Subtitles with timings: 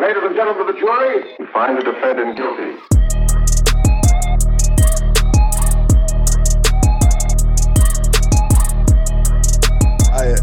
[0.00, 3.80] Ladies and gentlemen of the jury, we find the defendant guilty.
[10.12, 10.34] I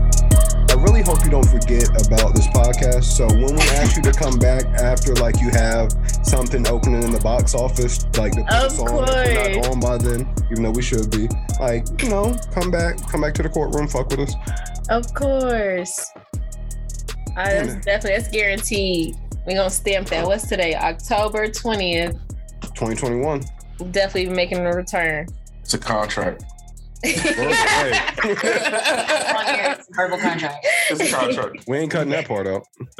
[0.69, 3.03] I really hope you don't forget about this podcast.
[3.05, 5.91] So when we ask you to come back after like you have
[6.23, 9.67] something opening in the box office, like the Of song if we're not course.
[9.67, 11.27] on by then, even though we should be,
[11.59, 14.35] like you know, come back, come back to the courtroom, fuck with us.
[14.89, 16.11] Of course.
[17.35, 17.79] Uh, that's Yeah.
[17.81, 19.15] definitely that's guaranteed.
[19.47, 20.27] We gonna stamp that.
[20.27, 20.75] What's today?
[20.75, 22.19] October 20th.
[22.61, 23.41] 2021.
[23.91, 25.25] Definitely making a return.
[25.61, 26.43] It's a contract.
[27.03, 27.15] On here,
[29.71, 30.67] it's a verbal contract.
[30.89, 31.63] It's a contract.
[31.67, 32.63] We ain't cutting that part out.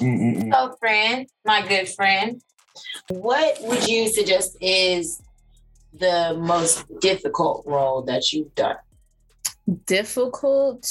[0.00, 0.52] Mm-mm-mm.
[0.52, 2.40] So, friend, my good friend,
[3.10, 5.20] what would you suggest is
[5.92, 8.76] the most difficult role that you've done?
[9.86, 10.88] difficult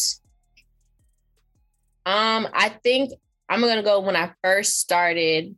[2.05, 3.11] um i think
[3.49, 5.55] i'm gonna go when i first started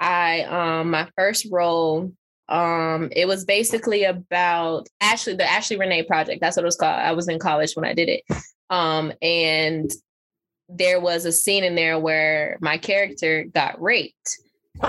[0.00, 2.12] i um my first role
[2.48, 6.40] um it was basically about ashley the ashley renee project.
[6.40, 6.98] That's what it was called.
[6.98, 8.22] I was in college when i did it.
[8.70, 9.90] Um and
[10.68, 14.38] there was a scene in there where my character got raped.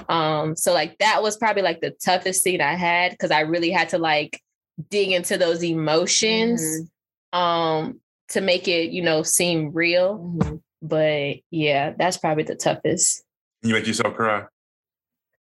[0.08, 3.72] Um so like that was probably like the toughest scene i had because i really
[3.72, 4.42] had to like
[4.90, 6.90] dig into those emotions
[7.34, 10.20] um to make it you know seem real.
[10.20, 10.62] Mhm.
[10.82, 13.24] But yeah that's probably the toughest
[13.64, 14.40] You make yourself cry.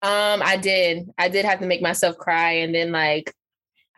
[0.03, 3.33] um i did i did have to make myself cry and then like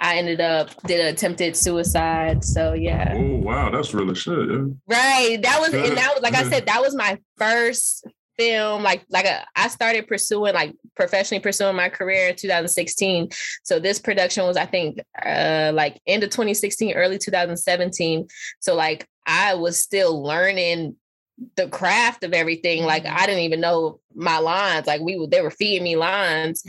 [0.01, 4.51] i ended up did attempted suicide so yeah Oh wow, that's really shit.
[4.51, 4.65] Yeah.
[4.89, 9.05] right that was and that was like i said that was my first film like
[9.11, 13.29] like a, i started pursuing like professionally pursuing my career in 2016
[13.63, 18.27] so this production was i think uh like end of 2016 early 2017
[18.59, 20.97] so like i was still learning
[21.57, 25.41] the craft of everything like i didn't even know my lines like we were they
[25.41, 26.65] were feeding me lines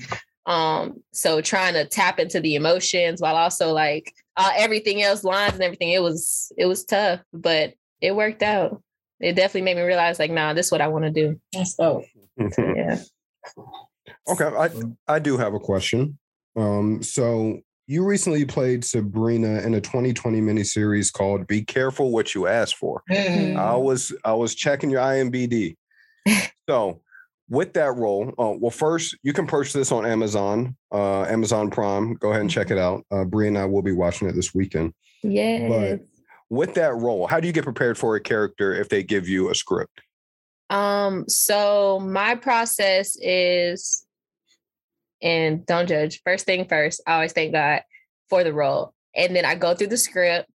[0.47, 5.53] um so trying to tap into the emotions while also like uh, everything else lines
[5.53, 8.81] and everything it was it was tough but it worked out
[9.19, 11.75] it definitely made me realize like nah this is what i want to do That's
[11.75, 12.05] dope.
[12.57, 12.99] yeah
[14.27, 14.69] Okay, I
[15.07, 16.17] I do have a question.
[16.55, 22.47] Um, so you recently played Sabrina in a 2020 miniseries called "Be Careful What You
[22.47, 23.57] Ask For." Mhm.
[23.57, 25.75] I was I was checking your IMBD.
[26.69, 27.01] so
[27.47, 32.15] with that role, uh, well, first you can purchase this on Amazon, uh, Amazon Prime.
[32.15, 33.05] Go ahead and check it out.
[33.11, 34.93] Uh, Bree and I will be watching it this weekend.
[35.21, 36.01] yeah But
[36.49, 39.49] with that role, how do you get prepared for a character if they give you
[39.49, 40.01] a script?
[40.69, 44.04] Um, so my process is,
[45.21, 46.21] and don't judge.
[46.23, 47.81] First thing first, I always thank God
[48.29, 50.49] for the role, and then I go through the script.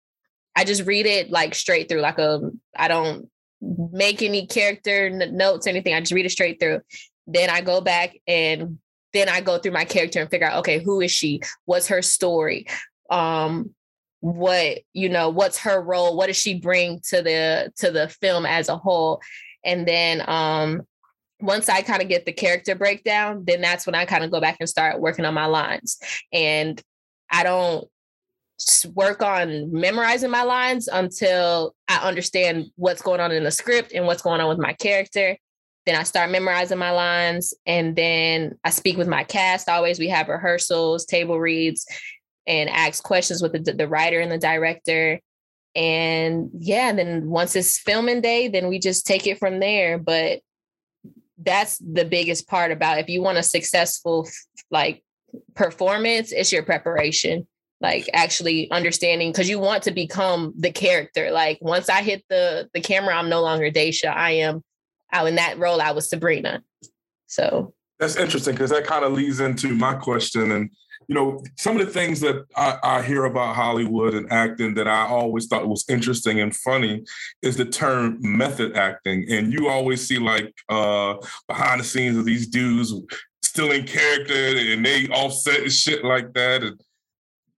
[0.56, 2.40] I just read it like straight through, like a.
[2.76, 3.28] I don't
[3.60, 5.94] make any character n- notes, anything.
[5.94, 6.80] I just read it straight through.
[7.26, 8.78] Then I go back and
[9.12, 11.42] then I go through my character and figure out, okay, who is she?
[11.64, 12.66] What's her story?
[13.10, 13.74] Um,
[14.20, 15.30] what you know?
[15.30, 16.16] What's her role?
[16.16, 19.20] What does she bring to the to the film as a whole?
[19.64, 20.82] And then um
[21.40, 24.40] once I kind of get the character breakdown, then that's when I kind of go
[24.40, 25.98] back and start working on my lines.
[26.32, 26.80] And
[27.30, 27.88] I don't
[28.94, 34.06] work on memorizing my lines until I understand what's going on in the script and
[34.06, 35.36] what's going on with my character.
[35.86, 39.68] Then I start memorizing my lines and then I speak with my cast.
[39.68, 41.86] Always we have rehearsals, table reads,
[42.46, 45.20] and ask questions with the, the writer and the director
[45.76, 49.98] and yeah and then once it's filming day then we just take it from there
[49.98, 50.40] but
[51.42, 54.28] that's the biggest part about if you want a successful
[54.70, 55.02] like
[55.54, 57.46] performance it's your preparation
[57.80, 62.68] like actually understanding because you want to become the character like once i hit the
[62.74, 64.14] the camera i'm no longer Da'sha.
[64.14, 64.62] i am
[65.12, 66.62] out in that role i was sabrina
[67.30, 70.50] so That's interesting because that kind of leads into my question.
[70.50, 70.70] And,
[71.10, 74.86] you know, some of the things that I, I hear about Hollywood and acting that
[74.86, 77.02] I always thought was interesting and funny
[77.42, 79.26] is the term method acting.
[79.28, 81.16] And you always see like uh,
[81.48, 82.94] behind the scenes of these dudes
[83.42, 86.62] still in character and they offset and shit like that.
[86.62, 86.80] And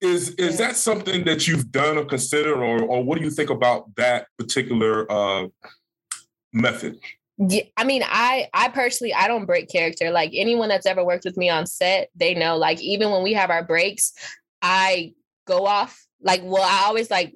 [0.00, 3.50] is is that something that you've done or considered, or or what do you think
[3.50, 5.46] about that particular uh,
[6.54, 6.99] method?
[7.48, 10.10] Yeah, I mean, I I personally I don't break character.
[10.10, 12.56] Like anyone that's ever worked with me on set, they know.
[12.56, 14.12] Like even when we have our breaks,
[14.60, 15.14] I
[15.46, 16.06] go off.
[16.20, 17.34] Like, well, I always like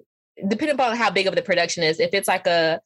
[0.48, 1.98] depending upon how big of the production is.
[1.98, 2.80] If it's like a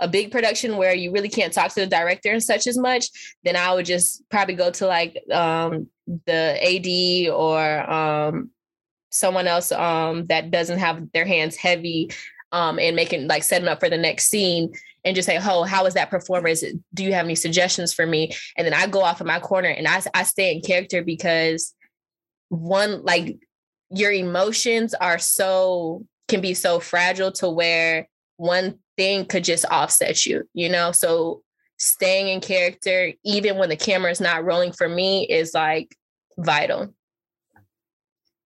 [0.00, 3.06] a big production where you really can't talk to the director and such as much,
[3.44, 5.88] then I would just probably go to like um
[6.26, 8.50] the AD or um
[9.10, 12.10] someone else um that doesn't have their hands heavy
[12.56, 14.72] um, and making like setting up for the next scene
[15.04, 16.64] and just say, oh, how is that performance?
[16.94, 18.32] Do you have any suggestions for me?
[18.56, 21.74] And then I go off in my corner and I, I stay in character because
[22.48, 23.36] one, like
[23.90, 28.08] your emotions are so, can be so fragile to where
[28.38, 30.92] one thing could just offset you, you know?
[30.92, 31.42] So
[31.76, 35.94] staying in character, even when the camera is not rolling for me, is like
[36.38, 36.94] vital.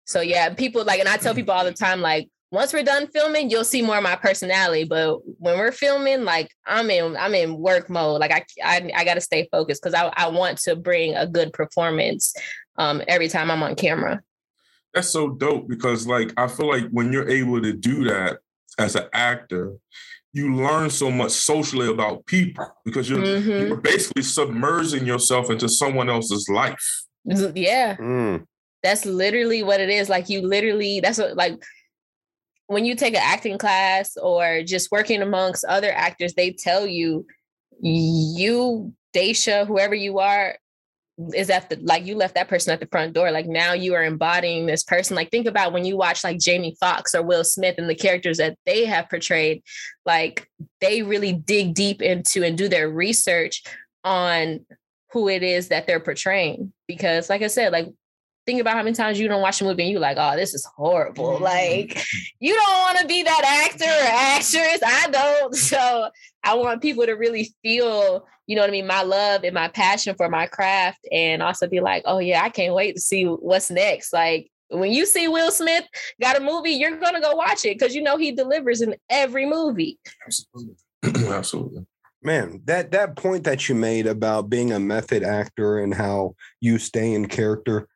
[0.05, 3.07] So yeah, people like, and I tell people all the time, like, once we're done
[3.07, 4.85] filming, you'll see more of my personality.
[4.85, 8.21] But when we're filming, like I'm in, I'm in work mode.
[8.21, 11.27] Like I, I, I got to stay focused because I, I want to bring a
[11.27, 12.35] good performance
[12.77, 14.21] um, every time I'm on camera.
[14.93, 18.39] That's so dope because, like, I feel like when you're able to do that
[18.79, 19.75] as an actor,
[20.33, 23.69] you learn so much socially about people because you're, mm-hmm.
[23.69, 27.05] you're basically submerging yourself into someone else's life.
[27.25, 27.97] Yeah.
[27.97, 28.47] Mm.
[28.83, 30.09] That's literally what it is.
[30.09, 31.63] Like you literally, that's what like
[32.71, 37.27] when you take an acting class or just working amongst other actors, they tell you,
[37.81, 40.57] you, Da'sha, whoever you are,
[41.35, 43.33] is at the like you left that person at the front door.
[43.33, 45.17] Like now you are embodying this person.
[45.17, 48.39] Like think about when you watch like Jamie Foxx or Will Smith and the characters
[48.39, 49.65] that they have portrayed,
[50.07, 50.49] like
[50.81, 53.65] they really dig deep into and do their research
[54.05, 54.65] on
[55.11, 56.73] who it is that they're portraying.
[56.87, 57.89] Because like I said, like
[58.51, 60.55] think about how many times you don't watch a movie and you're like, oh, this
[60.55, 61.35] is horrible.
[61.35, 61.45] Mm-hmm.
[61.45, 62.05] Like,
[62.41, 64.81] you don't want to be that actor or actress.
[64.85, 65.55] I don't.
[65.71, 66.11] So
[66.43, 69.69] I want people to really feel, you know what I mean, my love and my
[69.69, 73.25] passion for my craft and also be like, oh yeah, I can't wait to see
[73.25, 74.13] what's next.
[74.13, 75.85] Like when you see Will Smith
[76.21, 79.47] got a movie, you're gonna go watch it because you know he delivers in every
[79.47, 79.99] movie.
[80.27, 80.75] Absolutely.
[81.05, 81.87] Absolutely
[82.23, 86.77] man that that point that you made about being a method actor and how you
[86.77, 87.89] stay in character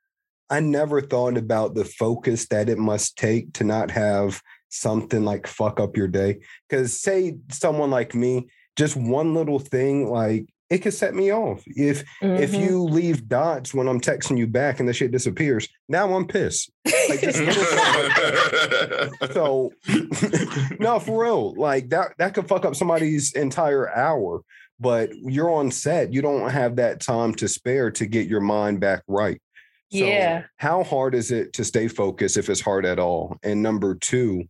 [0.55, 5.49] I never thought about the focus that it must take to not have something like
[5.49, 6.39] fuck up your day.
[6.69, 8.47] Because say someone like me,
[8.77, 11.65] just one little thing like it could set me off.
[11.67, 12.41] If mm-hmm.
[12.41, 16.29] if you leave dots when I'm texting you back and the shit disappears, now I'm
[16.29, 16.71] pissed.
[17.09, 17.19] Like
[19.33, 19.73] so
[20.79, 21.55] no, for real.
[21.55, 24.43] Like that that could fuck up somebody's entire hour.
[24.79, 28.79] But you're on set, you don't have that time to spare to get your mind
[28.79, 29.41] back right.
[29.95, 30.45] So yeah.
[30.57, 33.39] How hard is it to stay focused if it's hard at all?
[33.45, 34.45] And number two,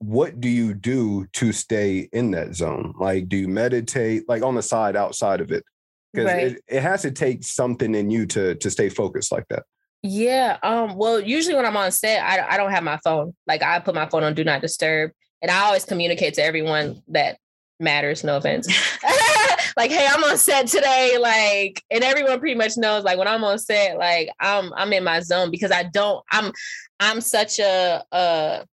[0.00, 2.92] what do you do to stay in that zone?
[2.98, 5.64] Like, do you meditate, like on the side, outside of it?
[6.12, 6.46] Because right.
[6.48, 9.62] it, it has to take something in you to to stay focused like that.
[10.02, 10.58] Yeah.
[10.62, 10.96] Um.
[10.96, 13.34] Well, usually when I'm on set, I I don't have my phone.
[13.46, 17.02] Like I put my phone on do not disturb, and I always communicate to everyone
[17.08, 17.38] that
[17.78, 18.24] matters.
[18.24, 18.66] No offense.
[19.76, 21.16] like, hey, I'm on set today.
[21.18, 25.04] Like, and everyone pretty much knows, like, when I'm on set, like, I'm I'm in
[25.04, 26.52] my zone because I don't, I'm
[26.98, 28.64] I'm such a uh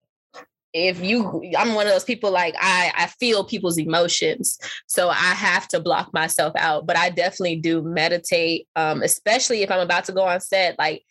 [0.74, 5.14] if you i'm one of those people like i i feel people's emotions so i
[5.14, 10.04] have to block myself out but i definitely do meditate um especially if i'm about
[10.04, 11.04] to go on set like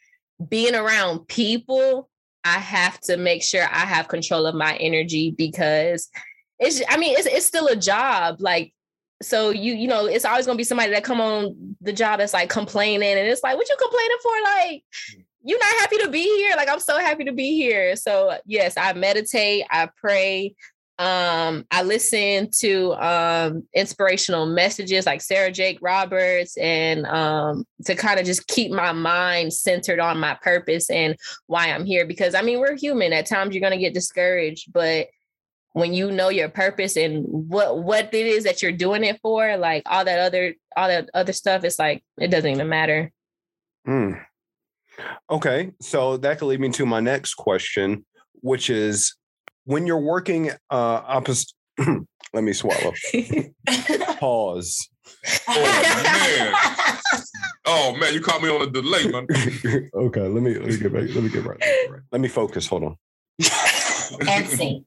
[0.48, 2.08] being around people
[2.44, 6.10] i have to make sure i have control of my energy because
[6.58, 8.72] it's i mean it's, it's still a job like
[9.22, 12.34] so you you know it's always gonna be somebody that come on the job that's
[12.34, 14.32] like complaining and it's like what you complaining for?
[14.44, 14.84] Like
[15.42, 16.54] you're not happy to be here?
[16.56, 17.96] Like i'm so happy to be here.
[17.96, 20.54] So yes i meditate i pray
[20.98, 28.18] um i listen to um inspirational messages like sarah jakes roberts and um to kind
[28.18, 31.14] of just keep my mind centered on my purpose and
[31.48, 33.12] why i'm here because i mean we're human.
[33.12, 35.08] At times you're going to get discouraged but
[35.76, 39.58] when you know your purpose and what what it is that you're doing it for,
[39.58, 43.12] like all that other all that other stuff, it's like it doesn't even matter.
[43.86, 44.18] Mm.
[45.28, 48.06] Okay, so that could lead me to my next question,
[48.36, 49.16] which is
[49.64, 51.52] when you're working uh opposite.
[52.32, 52.94] let me swallow.
[54.18, 54.88] Pause.
[55.46, 56.54] Oh man.
[57.66, 59.26] oh man, you caught me on a delay, man.
[59.94, 61.02] okay, let me let me get back.
[61.14, 61.60] Let me get right.
[62.12, 62.66] Let me focus.
[62.66, 62.96] Hold on.
[64.26, 64.86] and sing.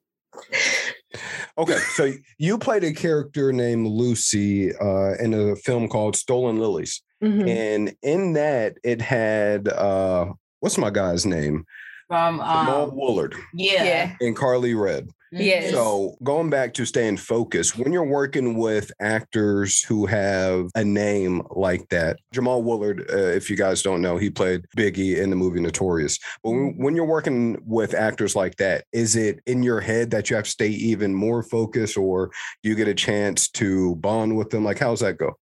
[1.59, 7.01] Okay, so you played a character named Lucy uh, in a film called Stolen Lilies,
[7.21, 7.49] mm-hmm.
[7.49, 11.65] and in that it had uh, what's my guy's name?
[12.07, 13.35] From um, Woolard.
[13.53, 14.15] Yeah.
[14.21, 15.09] And Karlie Redd.
[15.31, 15.71] Yes.
[15.71, 21.43] So going back to staying focused, when you're working with actors who have a name
[21.51, 25.35] like that, Jamal Woolard, uh, if you guys don't know, he played Biggie in the
[25.35, 26.17] movie Notorious.
[26.43, 30.29] But when, when, you're working with actors like that, is it in your head that
[30.29, 32.31] you have to stay even more focused, or
[32.63, 34.63] do you get a chance to bond with them?
[34.63, 35.37] Like, how's that go?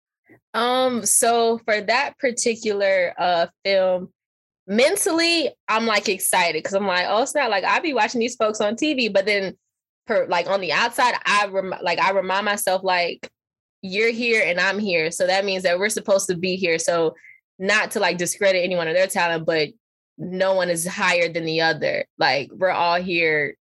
[0.54, 1.04] Um.
[1.04, 4.08] So for that particular uh film,
[4.66, 8.36] mentally, I'm like excited because I'm like, oh, it's not like I'd be watching these
[8.36, 9.56] folks on TV, but then
[10.06, 13.30] per like on the outside, I rem- like I remind myself like
[13.82, 15.10] you're here and I'm here.
[15.10, 16.78] So that means that we're supposed to be here.
[16.78, 17.14] So
[17.58, 19.68] not to like discredit anyone of their talent, but
[20.18, 22.04] no one is higher than the other.
[22.18, 23.56] Like we're all here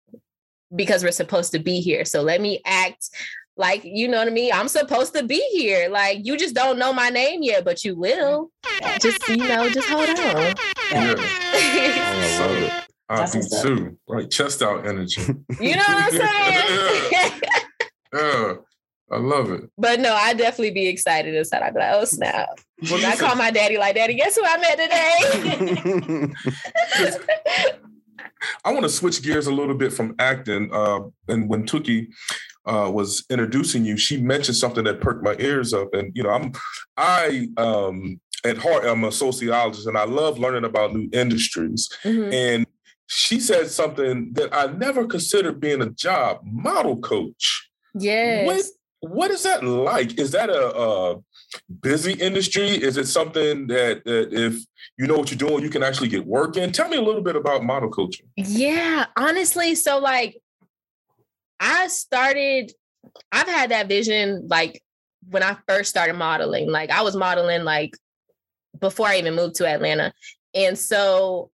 [0.75, 2.05] because we're supposed to be here.
[2.05, 3.11] So let me act
[3.57, 4.53] like you know what I mean.
[4.53, 5.89] I'm supposed to be here.
[5.89, 8.51] Like you just don't know my name yet, but you will.
[9.01, 10.17] Just you know, just hold on.
[10.17, 10.55] Yeah.
[10.93, 12.94] I love it.
[13.09, 13.99] I That's do too.
[14.09, 15.21] Like Chest out energy.
[15.61, 17.41] you know what I'm saying?
[18.15, 18.55] Yeah.
[19.11, 19.69] I love it.
[19.77, 21.63] but no, I definitely be excited inside.
[21.63, 22.49] I'd be like, oh snap.
[22.91, 26.33] Well, I call my daddy like, Daddy, guess who I met today?
[28.65, 30.71] I want to switch gears a little bit from acting.
[30.73, 32.09] Uh, and when Tuki
[32.67, 35.93] uh, was introducing you, she mentioned something that perked my ears up.
[35.95, 36.53] And you know, I'm
[36.97, 41.89] I um, at heart I'm a sociologist, and I love learning about new industries.
[42.05, 42.33] Mhm.
[42.33, 42.67] And
[43.07, 47.69] she said something that I never considered being a job: model coach.
[47.95, 48.47] Yes.
[48.47, 48.65] What
[49.13, 50.19] what is that like?
[50.19, 51.17] Is that a, a
[51.83, 52.69] busy industry?
[52.69, 54.65] Is it something that, that if
[54.99, 56.73] you know what you're doing, you can actually get work in?
[56.73, 58.27] Tell me a little bit about model coaching.
[58.37, 60.41] Yeah, honestly, so like
[61.61, 62.73] I started
[63.33, 64.83] I've had that vision like
[65.29, 66.71] when I first started modeling.
[66.71, 67.97] Like I was modeling like
[68.81, 70.13] before I even moved to Atlanta.
[70.55, 71.51] And so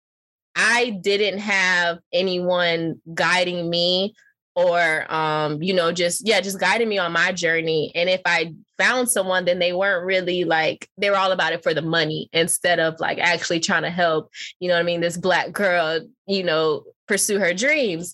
[0.57, 4.15] I didn't have anyone guiding me
[4.57, 7.93] or um you know just yeah just guiding me on my journey.
[7.95, 11.63] And if i found someone then they weren't really like they were all about it
[11.63, 15.01] for the money instead of like actually trying to help you know what i mean
[15.01, 18.13] this black girl you know pursue her dreams.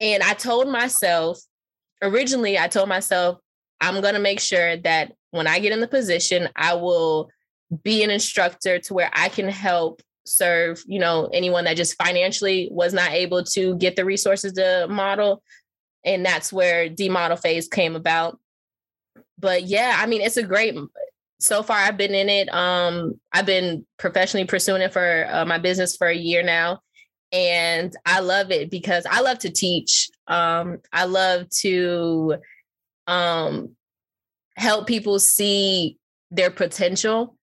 [0.00, 1.40] And i told myself
[2.02, 3.38] originally i told myself
[3.80, 7.30] i'm going to make sure that when i get in the position i will
[7.82, 12.68] be an instructor to where i can help serve you know anyone that just financially
[12.70, 15.42] was not able to get the resources to model.
[16.04, 18.38] And that's where model phase came about.
[19.38, 20.76] But yeah i mean it's a great
[21.40, 22.52] so far i've been in it.
[22.52, 26.80] Um i've been professionally pursuing it for uh, my business for a year now.
[27.32, 30.08] And i love it because i love to teach.
[30.26, 32.36] Um i love to
[33.06, 33.76] um
[34.56, 35.98] help people see
[36.30, 37.36] their potential.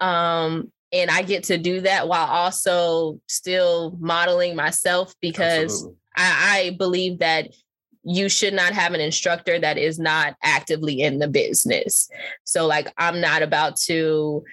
[0.00, 5.86] Um and i get to do that while also still modeling myself because
[6.16, 7.52] I, I believe that
[8.04, 12.08] you should not have an instructor that is not actively in the business.
[12.44, 14.44] So like I'm not about to,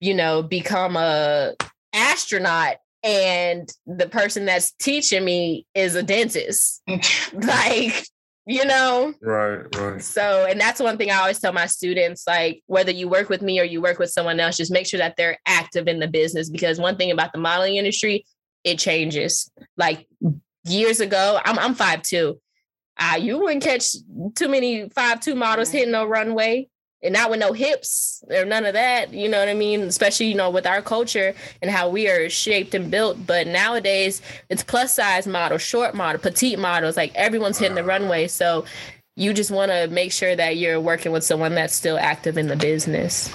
[0.00, 1.54] you know, become a
[1.94, 6.82] astronaut and the person that's teaching me is a dentist.
[7.32, 8.06] like,
[8.46, 10.02] you know, Right, right.
[10.02, 13.42] so, and that's one thing I always tell my students like, whether you work with
[13.42, 16.06] me or you work with someone else, just make sure that they're active in the
[16.06, 16.48] business.
[16.48, 18.24] Because one thing about the modeling industry,
[18.62, 19.50] it changes.
[19.76, 20.06] Like
[20.64, 22.38] years ago, I'm, I'm 5'2.
[22.98, 23.94] Uh, you wouldn't catch
[24.36, 26.68] too many 5'2 models hitting no runway
[27.02, 29.12] and not with no hips or none of that.
[29.12, 29.82] You know what I mean?
[29.82, 33.26] Especially, you know, with our culture and how we are shaped and built.
[33.26, 36.96] But nowadays, it's plus size model, short model, petite models.
[36.96, 38.28] Like everyone's hitting the runway.
[38.28, 38.64] So
[39.16, 42.48] you just want to make sure that you're working with someone that's still active in
[42.48, 43.34] the business.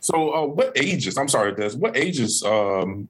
[0.00, 1.16] So, uh, what ages?
[1.16, 1.76] I'm sorry, Des.
[1.76, 3.08] What ages um,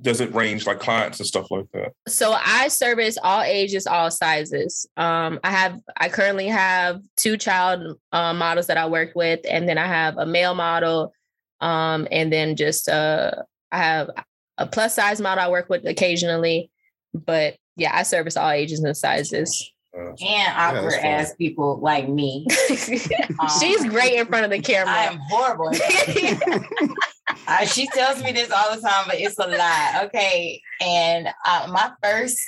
[0.00, 1.92] does it range, like clients and stuff like that?
[2.08, 4.86] So I service all ages, all sizes.
[4.96, 9.68] Um, I have, I currently have two child uh, models that I work with, and
[9.68, 11.12] then I have a male model,
[11.60, 13.32] um, and then just uh,
[13.72, 14.10] I have
[14.58, 16.70] a plus size model I work with occasionally.
[17.14, 19.72] But yeah, I service all ages and sizes.
[19.96, 21.04] And awkward fine.
[21.06, 22.46] ass people like me.
[22.68, 24.92] She's great in front of the camera.
[24.92, 25.70] I am horrible.
[27.46, 30.02] Uh, she tells me this all the time, but it's a lie.
[30.04, 30.60] Okay.
[30.80, 32.38] And uh, my first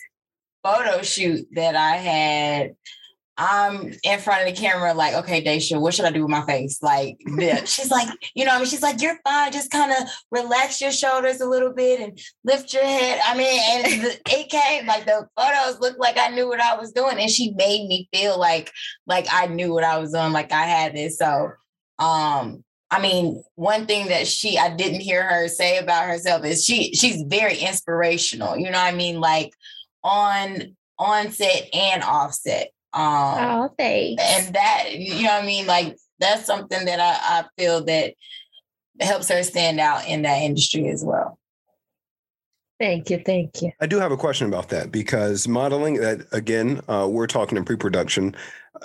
[0.62, 2.76] photo shoot that I had,
[3.40, 6.44] I'm in front of the camera, like, okay, Da'sha, what should I do with my
[6.44, 6.82] face?
[6.82, 7.18] Like,
[7.66, 9.52] she's like, you know, I mean, she's like, you're fine.
[9.52, 13.20] Just kind of relax your shoulders a little bit and lift your head.
[13.24, 16.76] I mean, and the, it came like the photos looked like I knew what I
[16.76, 18.72] was doing, and she made me feel like
[19.06, 21.18] like I knew what I was doing, like I had this.
[21.18, 21.52] So,
[22.00, 26.64] um, I mean, one thing that she I didn't hear her say about herself is
[26.64, 28.56] she she's very inspirational.
[28.56, 29.20] You know what I mean?
[29.20, 29.52] Like
[30.02, 32.68] on on set and offset.
[32.94, 34.22] Um oh, thanks.
[34.22, 35.66] and that you know what I mean?
[35.66, 38.14] Like that's something that I, I feel that
[39.00, 41.38] helps her stand out in that industry as well.
[42.80, 43.72] Thank you, thank you.
[43.80, 47.64] I do have a question about that because modeling that again, uh, we're talking in
[47.64, 48.36] pre-production.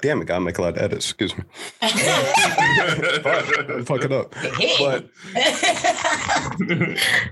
[0.01, 1.05] Damn it, gotta make a lot of edits.
[1.05, 1.43] Excuse me.
[1.81, 3.45] fuck,
[3.85, 4.35] fuck it up.
[4.79, 5.09] But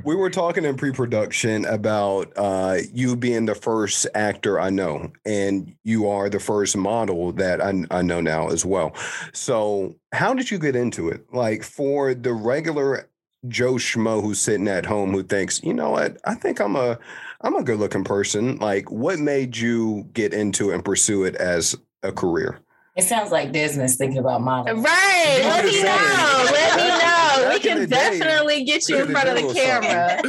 [0.03, 5.75] we were talking in pre-production about uh, you being the first actor I know, and
[5.83, 8.95] you are the first model that I, I know now as well.
[9.33, 11.25] So, how did you get into it?
[11.33, 13.07] Like for the regular
[13.47, 16.99] Joe Schmo who's sitting at home who thinks, you know what, I think I'm a
[17.41, 18.57] I'm a good looking person.
[18.57, 22.61] Like, what made you get into and pursue it as a career?
[22.95, 24.83] It sounds like Desmond's thinking about modeling.
[24.83, 25.39] Right.
[25.43, 26.45] Let me know.
[26.51, 27.49] Let me know.
[27.53, 30.21] We can the day, definitely get you in front of the camera.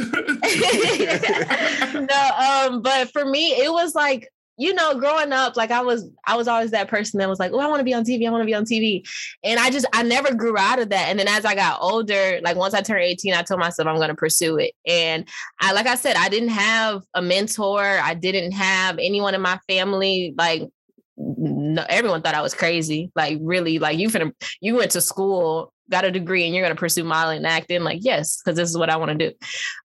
[2.09, 6.09] no, um, but for me, it was like, you know, growing up, like I was,
[6.25, 8.25] I was always that person that was like, oh, I want to be on TV.
[8.25, 9.05] I want to be on TV.
[9.43, 11.09] And I just, I never grew out of that.
[11.09, 13.97] And then as I got older, like once I turned 18, I told myself I'm
[13.97, 14.71] going to pursue it.
[14.87, 15.27] And
[15.59, 17.81] I, like I said, I didn't have a mentor.
[17.83, 20.69] I didn't have anyone in my family, like
[21.17, 23.11] no, everyone thought I was crazy.
[23.15, 26.75] Like really, like you finna, you went to school, got a degree, and you're gonna
[26.75, 27.83] pursue modeling and acting.
[27.83, 29.35] Like yes, because this is what I want to do.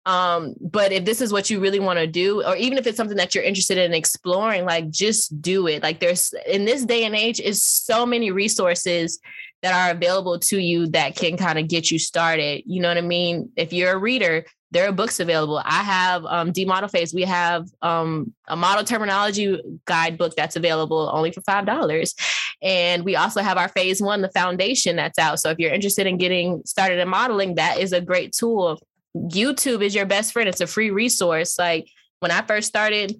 [0.06, 2.96] Um, but if this is what you really want to do, or even if it's
[2.96, 5.82] something that you're interested in exploring, like just do it.
[5.82, 9.20] Like there's in this day and age, is so many resources
[9.62, 12.62] that are available to you that can kind of get you started.
[12.64, 13.50] You know what I mean?
[13.56, 15.62] If you're a reader, there are books available.
[15.64, 17.14] I have um, D Model Phase.
[17.14, 22.14] We have um, a model terminology guidebook that's available only for five dollars,
[22.62, 25.40] and we also have our Phase One, the foundation that's out.
[25.40, 28.78] So if you're interested in getting started in modeling, that is a great tool.
[29.16, 30.48] YouTube is your best friend.
[30.48, 31.58] It's a free resource.
[31.58, 31.88] Like
[32.20, 33.14] when I first started,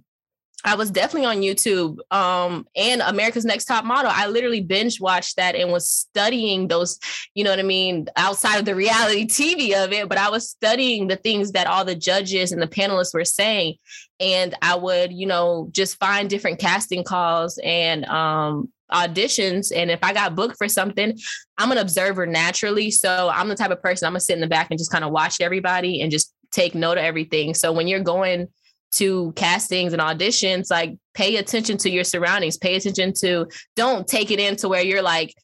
[0.65, 4.11] I was definitely on YouTube um, and America's Next Top Model.
[4.13, 6.99] I literally binge watched that and was studying those,
[7.35, 10.51] you know what I mean, outside of the reality TV of it, but I was
[10.51, 13.77] studying the things that all the judges and the panelists were saying.
[14.19, 19.71] And I would, you know, just find different casting calls and um, auditions.
[19.75, 21.17] And if I got booked for something,
[21.57, 22.91] I'm an observer naturally.
[22.91, 25.05] So I'm the type of person I'm gonna sit in the back and just kind
[25.05, 27.55] of watch everybody and just take note of everything.
[27.55, 28.49] So when you're going
[28.93, 33.47] to castings and auditions, like pay attention to your surroundings, pay attention to
[33.77, 35.35] don't take it into where you're like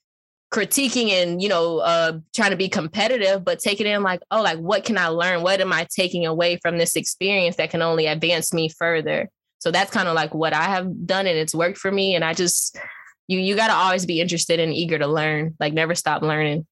[0.52, 4.40] critiquing and you know uh trying to be competitive but take it in like oh
[4.40, 7.83] like what can i learn what am i taking away from this experience that can
[7.83, 9.28] only advance me further
[9.59, 12.24] so that's kind of like what i have done and it's worked for me and
[12.24, 12.78] i just
[13.26, 16.64] you you got to always be interested and eager to learn like never stop learning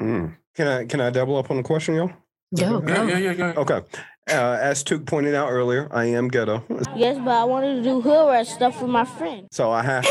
[0.00, 0.36] Mm.
[0.54, 2.10] Can I can I double up on the question, y'all?
[2.56, 3.52] Go, Yeah, yeah, yeah, yeah.
[3.56, 3.80] Okay.
[4.28, 6.64] Uh, as Took pointed out earlier, I am ghetto,
[6.96, 9.46] Yes, but I wanted to do hood rat stuff with my friend.
[9.52, 10.10] so I have to,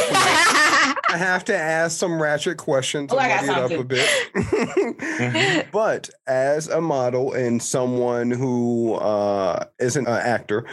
[1.14, 3.84] I have to ask some ratchet questions Oh, to I muddy it up a
[5.64, 5.68] bit.
[5.74, 10.66] but as a model and someone who uh, isn't an actor,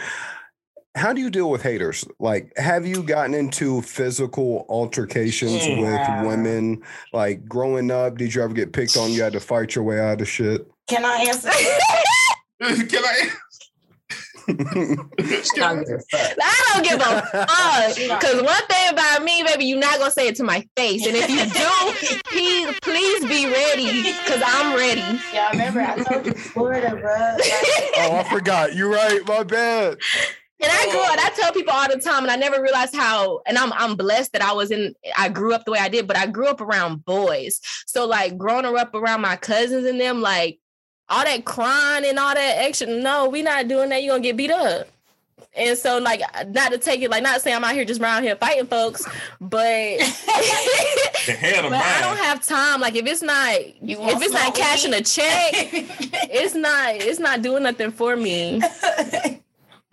[0.95, 2.05] how do you deal with haters?
[2.19, 6.21] Like, have you gotten into physical altercations Yeah.
[6.21, 6.81] with women?
[7.11, 9.11] Like, growing up, did you ever get picked on?
[9.11, 10.65] You had to fight your way out of shit.
[10.87, 11.49] Can I answer?
[12.89, 13.29] Can I?
[14.47, 16.37] I don't give a fuck.
[16.41, 17.95] I don't give a fuck.
[17.95, 21.05] Because one thing about me, baby, you're not gonna say it to my face.
[21.05, 24.03] And if you do, please, please be ready.
[24.03, 25.01] Because I'm ready.
[25.33, 27.37] Y'all remember I told you Florida, bro.
[27.97, 28.75] Oh, I forgot.
[28.75, 29.19] You're right.
[29.27, 29.97] My bad.
[30.61, 31.25] And I grew up, oh.
[31.25, 34.31] I tell people all the time, and I never realized how, and I'm I'm blessed
[34.31, 36.61] that I was in, I grew up the way I did, but I grew up
[36.61, 37.59] around boys.
[37.85, 40.59] So like growing up around my cousins and them, like
[41.13, 44.03] all that crying and all that action, no, we not doing that.
[44.03, 44.87] You're gonna get beat up.
[45.55, 48.23] And so, like, not to take it, like, not saying I'm out here just around
[48.23, 49.05] here fighting folks,
[49.39, 52.81] but The head of But I don't have time.
[52.81, 55.01] Like if it's not You if it's not cashing weed?
[55.01, 58.61] a check, it's not it's not doing nothing for me.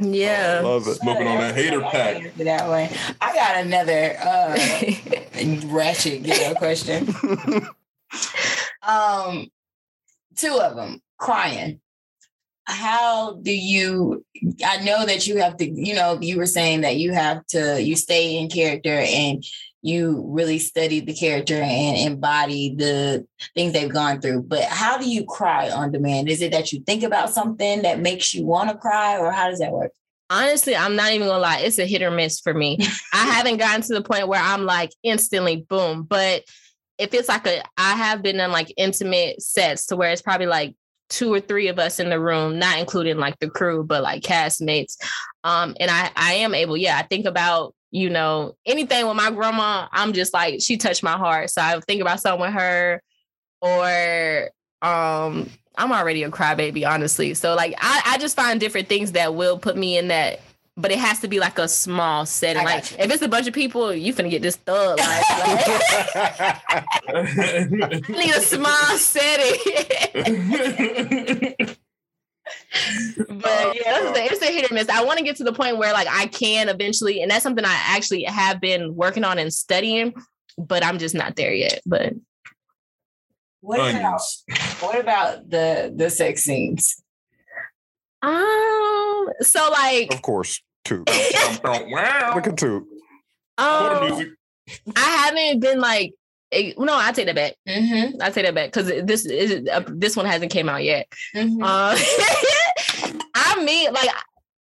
[0.03, 0.63] Yeah.
[0.65, 0.95] Love it.
[0.95, 2.35] Smoking on that hater pack.
[2.37, 2.91] That way.
[3.21, 7.07] I got another uh, ratchet ghetto question.
[8.83, 9.51] um,
[10.37, 11.81] two of them crying.
[12.65, 14.25] How do you?
[14.65, 15.69] I know that you have to.
[15.69, 17.83] You know, you were saying that you have to.
[17.83, 19.45] You stay in character and
[19.83, 24.43] you really study the character and embody the things they've gone through.
[24.43, 26.29] But how do you cry on demand?
[26.29, 29.49] Is it that you think about something that makes you want to cry, or how
[29.49, 29.93] does that work?
[30.29, 31.61] Honestly, I'm not even gonna lie.
[31.61, 32.79] It's a hit or miss for me.
[33.13, 36.05] I haven't gotten to the point where I'm like instantly boom.
[36.05, 36.45] But
[36.99, 40.47] if it's like a, I have been in like intimate sets to where it's probably
[40.47, 40.77] like
[41.11, 44.23] two or three of us in the room, not including like the crew, but like
[44.23, 44.97] castmates.
[45.45, 49.31] Um, and I, I am able, yeah, I think about, you know, anything with my
[49.31, 51.51] grandma, I'm just like, she touched my heart.
[51.51, 53.03] So I think about something with her
[53.61, 57.35] or um I'm already a crybaby, honestly.
[57.35, 60.41] So like I, I just find different things that will put me in that
[60.77, 62.65] but it has to be like a small setting.
[62.65, 64.99] Like if it's a bunch of people, you finna get this thug.
[64.99, 65.29] Like,
[66.19, 66.63] like
[67.09, 69.57] I need a small setting.
[73.29, 74.89] but yeah, it's a, it's a hit or miss.
[74.89, 77.65] I want to get to the point where like I can eventually, and that's something
[77.65, 80.15] I actually have been working on and studying,
[80.57, 81.81] but I'm just not there yet.
[81.85, 82.15] But
[83.61, 84.21] what about
[84.81, 87.03] what about the the sex scenes?
[88.23, 91.05] Um, so like, of course, two.
[91.07, 92.87] Look at two.
[93.59, 94.37] Um,
[94.97, 96.15] I haven't been like,
[96.53, 97.55] no, I take that back.
[97.69, 98.21] Mm-hmm.
[98.21, 101.07] I take that back because this is uh, this one hasn't came out yet.
[101.35, 101.63] Mm-hmm.
[101.63, 101.97] Uh,
[103.35, 104.09] I mean, like,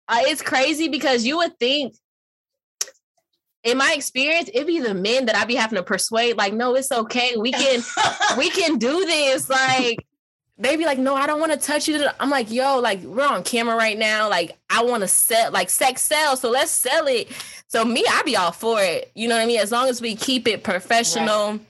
[0.08, 1.94] uh, it's crazy because you would think
[3.62, 6.74] in my experience, it'd be the men that I'd be having to persuade, like, no,
[6.74, 7.36] it's okay.
[7.36, 7.82] We can
[8.38, 9.48] we can do this.
[9.48, 10.06] Like,
[10.60, 12.06] they be like, no, I don't want to touch you.
[12.20, 14.28] I'm like, yo, like we're on camera right now.
[14.28, 16.36] Like I want to sell, like sex sell.
[16.36, 17.28] So let's sell it.
[17.68, 19.10] So me, I be all for it.
[19.14, 19.60] You know what I mean?
[19.60, 21.52] As long as we keep it professional.
[21.52, 21.60] Right.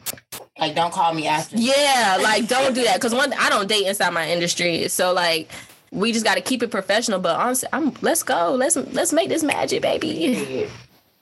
[0.59, 1.57] Like don't call me after.
[1.57, 3.01] Yeah, like don't do that.
[3.01, 4.89] Cause one, I don't date inside my industry.
[4.89, 5.49] So like
[5.93, 7.21] we just got to keep it professional.
[7.21, 8.55] But honestly, I'm let's go.
[8.55, 10.69] Let's let's make this magic, baby.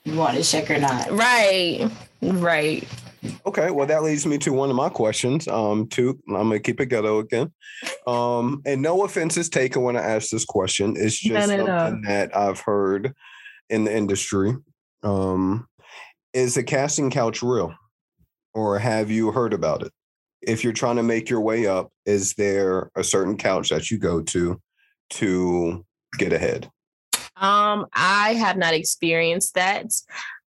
[0.04, 1.10] You want to check or not?
[1.10, 1.90] Right.
[2.22, 2.88] Right.
[3.46, 5.48] Okay, well that leads me to one of my questions.
[5.48, 7.52] Um, to I'm gonna keep it ghetto again.
[8.06, 10.94] Um, and no offense is taken when I ask this question.
[10.96, 12.08] It's just no, no, something no.
[12.08, 13.14] that I've heard
[13.70, 14.54] in the industry.
[15.02, 15.66] Um,
[16.32, 17.74] is the casting couch real,
[18.54, 19.92] or have you heard about it?
[20.40, 23.98] If you're trying to make your way up, is there a certain couch that you
[23.98, 24.60] go to
[25.10, 25.84] to
[26.16, 26.70] get ahead?
[27.36, 29.86] Um, I have not experienced that.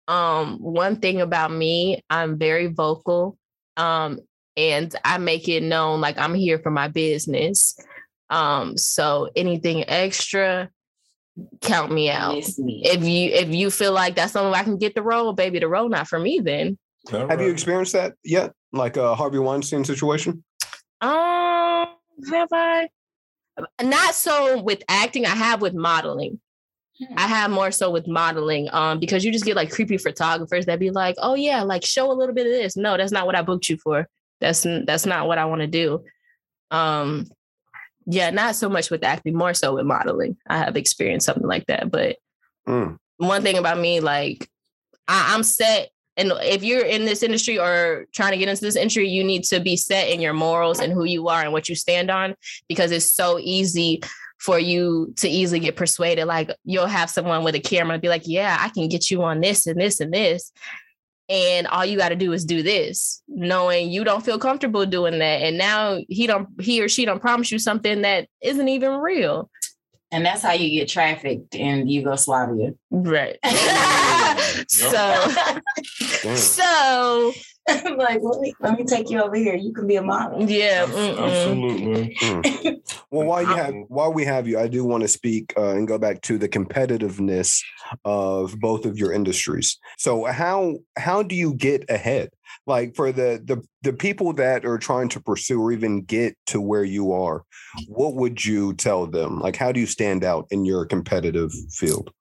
[0.09, 3.37] Um, one thing about me, I'm very vocal.
[3.77, 4.19] Um,
[4.57, 7.79] and I make it known like I'm here for my business.
[8.29, 10.69] Um, so anything extra,
[11.61, 12.43] count me out.
[12.57, 12.81] Me.
[12.83, 15.67] If you if you feel like that's something I can get the role, baby, the
[15.67, 16.77] role not for me then.
[17.11, 18.51] Have you experienced that yet?
[18.73, 20.43] Like a Harvey Weinstein situation?
[21.01, 21.87] Um,
[22.29, 22.89] have I?
[23.81, 25.25] Not so with acting.
[25.25, 26.39] I have with modeling.
[27.15, 30.79] I have more so with modeling, um, because you just get like creepy photographers that
[30.79, 33.35] be like, "Oh yeah, like show a little bit of this." No, that's not what
[33.35, 34.07] I booked you for.
[34.41, 36.03] That's that's not what I want to do.
[36.71, 37.25] Um,
[38.05, 40.37] yeah, not so much with acting, more so with modeling.
[40.47, 41.89] I have experienced something like that.
[41.89, 42.17] But
[42.67, 42.97] mm.
[43.17, 44.49] one thing about me, like
[45.07, 48.75] I, I'm set and if you're in this industry or trying to get into this
[48.75, 51.69] industry, you need to be set in your morals and who you are and what
[51.69, 52.35] you stand on
[52.67, 54.01] because it's so easy
[54.39, 56.25] for you to easily get persuaded.
[56.25, 59.41] Like you'll have someone with a camera be like, yeah, I can get you on
[59.41, 60.51] this and this and this.
[61.27, 65.19] And all you got to do is do this, knowing you don't feel comfortable doing
[65.19, 65.43] that.
[65.43, 69.51] And now he don't, he or she don't promise you something that isn't even real.
[70.11, 72.73] And that's how you get trafficked in Yugoslavia.
[72.89, 73.37] Right.
[74.67, 75.27] so,
[76.33, 77.33] so
[77.97, 79.55] like, let me let me take you over here.
[79.55, 80.49] You can be a model.
[80.49, 82.15] Yeah, absolutely.
[82.21, 82.81] Mm.
[83.11, 85.87] well, while you have while we have you, I do want to speak uh, and
[85.87, 87.61] go back to the competitiveness
[88.05, 89.77] of both of your industries.
[89.97, 92.29] So how how do you get ahead?
[92.65, 96.59] Like for the the the people that are trying to pursue or even get to
[96.59, 97.43] where you are,
[97.87, 99.39] what would you tell them?
[99.39, 102.11] Like how do you stand out in your competitive field?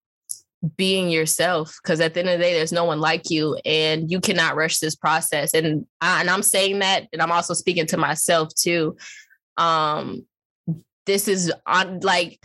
[0.76, 4.10] Being yourself because at the end of the day there's no one like you and
[4.10, 5.54] you cannot rush this process.
[5.54, 8.96] And I, and I'm saying that and I'm also speaking to myself too.
[9.56, 10.26] Um
[11.06, 12.38] this is on like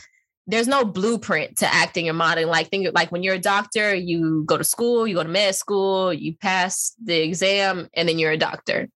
[0.47, 4.43] there's no blueprint to acting and modeling like think like when you're a doctor you
[4.45, 8.31] go to school you go to med school you pass the exam and then you're
[8.31, 8.89] a doctor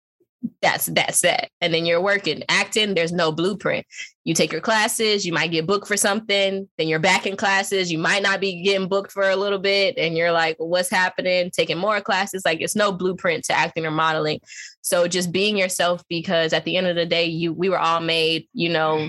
[0.60, 1.48] that's that's that.
[1.60, 3.86] And then you're working acting there's no blueprint.
[4.24, 7.90] You take your classes you might get booked for something then you're back in classes
[7.92, 10.90] you might not be getting booked for a little bit and you're like well, what's
[10.90, 11.50] happening?
[11.50, 14.40] Taking more classes like it's no blueprint to acting or modeling.
[14.80, 18.00] So just being yourself because at the end of the day you we were all
[18.00, 19.08] made you know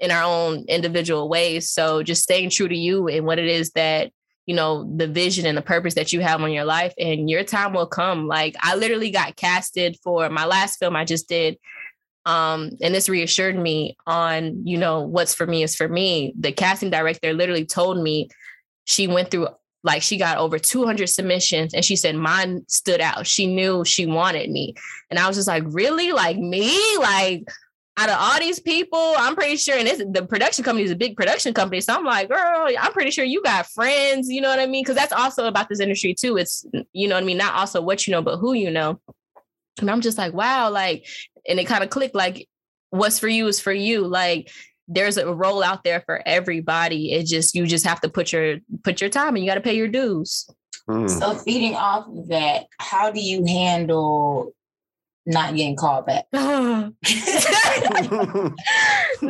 [0.00, 1.70] in our own individual ways.
[1.70, 4.10] So just staying true to you and what it is that
[4.46, 7.44] you know the vision and the purpose that you have on your life and your
[7.44, 8.26] time will come.
[8.26, 11.58] Like i literally got casted for my last film i just did
[12.24, 16.32] um and this reassured me on you know what's for me is for me.
[16.38, 18.28] The casting director literally told me
[18.84, 19.48] she went through
[19.84, 23.26] like she got over 200 submissions and she said mine stood out.
[23.26, 24.74] She knew she wanted me.
[25.10, 26.12] And i was just like really?
[26.12, 26.78] Like me?
[26.98, 27.48] Like
[28.02, 30.96] out of all these people, I'm pretty sure, and this, the production company is a
[30.96, 31.80] big production company.
[31.80, 34.82] So I'm like, girl, I'm pretty sure you got friends, you know what I mean?
[34.82, 36.36] Because that's also about this industry too.
[36.36, 37.38] It's, you know what I mean?
[37.38, 39.00] Not also what you know, but who you know.
[39.80, 41.06] And I'm just like, wow, like,
[41.48, 42.48] and it kind of clicked like,
[42.90, 44.06] what's for you is for you.
[44.06, 44.50] Like
[44.88, 47.12] there's a role out there for everybody.
[47.12, 49.60] It just you just have to put your put your time and you got to
[49.60, 50.48] pay your dues.
[50.88, 51.08] Mm.
[51.08, 54.52] So feeding off of that, how do you handle
[55.26, 56.26] not getting called back?
[56.32, 56.42] no,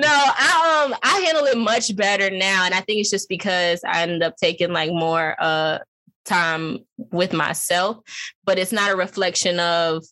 [0.02, 4.02] I um I handle it much better now, and I think it's just because I
[4.02, 5.78] end up taking like more uh
[6.24, 6.78] time
[7.10, 7.98] with myself,
[8.44, 10.04] but it's not a reflection of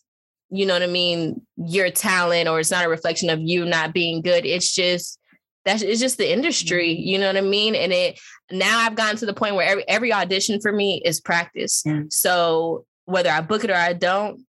[0.49, 3.93] you know what I mean your talent, or it's not a reflection of you not
[3.93, 4.45] being good.
[4.45, 5.17] It's just
[5.65, 8.19] that's it's just the industry, you know what I mean, and it
[8.51, 11.83] now I've gotten to the point where every every audition for me is practice.
[11.87, 12.11] Mm.
[12.11, 14.45] So whether I book it or I don't,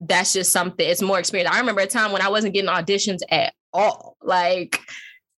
[0.00, 1.54] that's just something it's more experience.
[1.54, 4.16] I remember a time when I wasn't getting auditions at all.
[4.22, 4.80] Like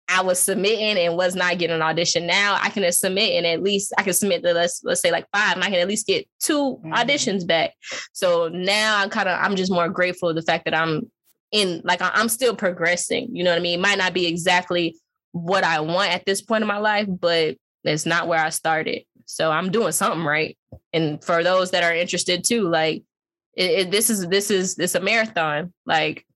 [0.09, 2.27] I was submitting and was not getting an audition.
[2.27, 5.27] Now I can submit and at least I can submit the let's let's say like
[5.35, 6.93] five and I can at least get 2 Mhm.
[6.95, 7.73] auditions back.
[8.13, 11.11] So now I'm kind of I'm just more grateful of the fact that I'm
[11.51, 13.35] in like I'm still progressing.
[13.35, 13.79] You know what I mean?
[13.79, 14.97] It might not be exactly
[15.33, 19.03] what I want at this point in my life, but it's not where I started.
[19.25, 20.57] So I'm doing something right.
[20.93, 23.03] And for those that are interested too, like
[23.55, 25.73] it, it, this is this is this a marathon.
[25.87, 26.27] Like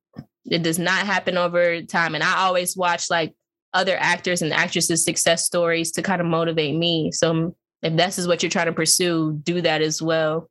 [0.45, 2.15] it does not happen over time.
[2.15, 3.35] And I always watch like
[3.75, 7.11] other actors and actresses' success stories to kind of motivate me.
[7.13, 10.49] So if this is what you're trying to pursue, do that as well.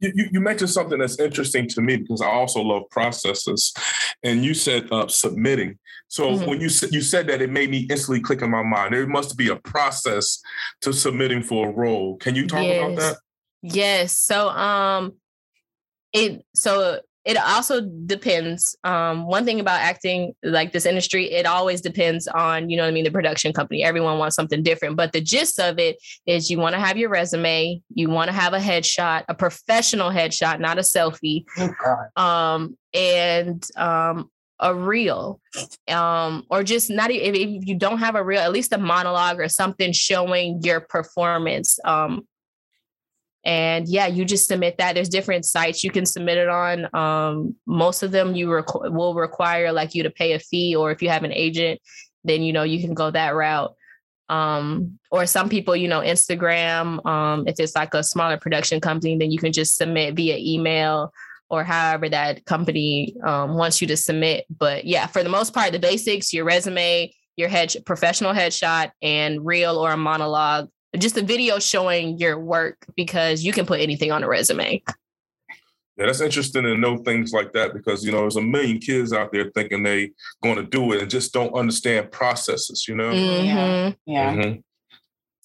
[0.00, 3.74] You, you, you mentioned something that's interesting to me because I also love processes,
[4.22, 5.78] and you said uh, submitting.
[6.06, 6.46] So Mhm.
[6.46, 8.94] when you said you said that, it made me instantly click in my mind.
[8.94, 10.40] There must be a process
[10.82, 12.16] to submitting for a role.
[12.16, 13.16] Can you talk about that?
[13.62, 14.18] Yes.
[14.18, 15.14] So um
[16.12, 18.76] it so it also depends.
[18.84, 22.88] Um one thing about acting like this industry, it always depends on, you know what
[22.88, 23.84] I mean, the production company.
[23.84, 27.10] Everyone wants something different, but the gist of it is you want to have your
[27.10, 31.44] resume, you want to have a headshot, a professional headshot, not a selfie.
[31.58, 35.40] Oh, um, and um, a reel,
[35.88, 39.38] um, or just not if, if you don't have a reel, at least a monologue
[39.38, 41.78] or something showing your performance.
[41.84, 42.26] Um,
[43.48, 44.94] and yeah, you just submit that.
[44.94, 46.94] There's different sites you can submit it on.
[46.94, 50.90] Um, most of them you requ- will require like you to pay a fee, or
[50.90, 51.80] if you have an agent,
[52.24, 53.74] then you know you can go that route.
[54.28, 57.04] Um, or some people, you know, Instagram.
[57.06, 61.10] Um, if it's like a smaller production company, then you can just submit via email
[61.48, 64.44] or however that company um, wants you to submit.
[64.50, 69.42] But yeah, for the most part, the basics, your resume, your head professional headshot, and
[69.42, 74.10] reel or a monologue, just a video showing your work because you can put anything
[74.10, 74.82] on a resume.
[75.96, 79.12] Yeah, that's interesting to know things like that because you know there's a million kids
[79.12, 82.86] out there thinking they going to do it and just don't understand processes.
[82.86, 83.10] You know.
[83.10, 83.96] Mhm.
[84.06, 84.34] Yeah.
[84.34, 84.62] Mhm.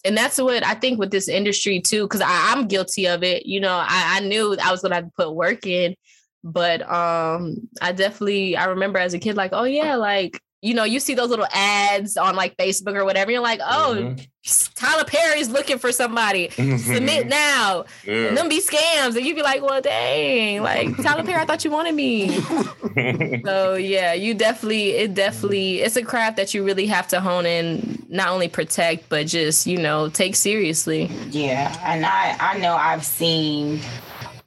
[0.05, 3.45] and that's what I think with this industry too, because I'm guilty of it.
[3.45, 5.95] You know, I, I knew I was gonna have to put work in,
[6.43, 10.85] but um, I definitely I remember as a kid, like, oh yeah, like you know,
[10.85, 13.31] you see those little ads on like Facebook or whatever.
[13.31, 14.27] You're like, oh, Mhm.
[14.75, 16.49] Tyler Perry's looking for somebody.
[16.49, 17.85] Submit now.
[18.05, 18.27] Yeah.
[18.27, 19.15] And them be scams.
[19.15, 22.39] And you'd be like, well, dang, like Tyler Perry, I thought you wanted me.
[23.45, 27.45] So yeah, you definitely, it definitely, it's a craft that you really have to hone
[27.45, 31.05] in, not only protect, but just, you know, take seriously.
[31.31, 33.79] Yeah, and I I know I've seen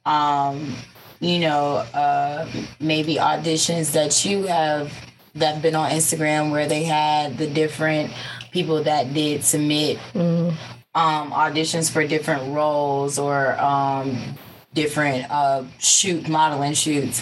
[0.05, 0.73] um
[1.19, 2.47] you know uh
[2.79, 4.93] maybe auditions that you have
[5.39, 8.11] that have been on Instagram where they had the different
[8.51, 10.53] people that did submit Mm.
[10.95, 14.35] um auditions for different roles or um
[14.73, 17.21] different uh shoot modeling shoots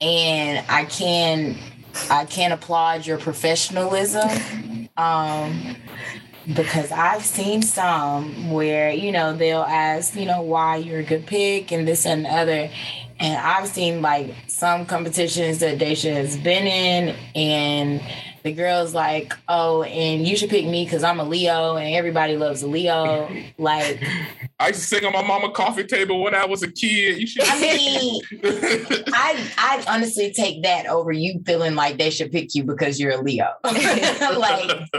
[0.00, 1.56] and I can
[2.10, 5.76] I can applaud your professionalism um
[6.54, 11.26] because I've seen some where you know they'll ask you know why you're a good
[11.26, 12.70] pick and this and the other,
[13.20, 18.00] and I've seen like some competitions that Da'sha has been in, and
[18.42, 22.36] the girls like, oh, and you should pick me because I'm a Leo and everybody
[22.36, 23.30] loves a Leo.
[23.58, 24.02] Like,
[24.58, 27.18] I used to sing on my mama coffee table when I was a kid.
[27.18, 27.44] You should.
[27.44, 28.22] I mean,
[29.12, 33.12] I I honestly take that over you feeling like they should pick you because you're
[33.12, 33.52] a Leo.
[33.64, 34.90] like,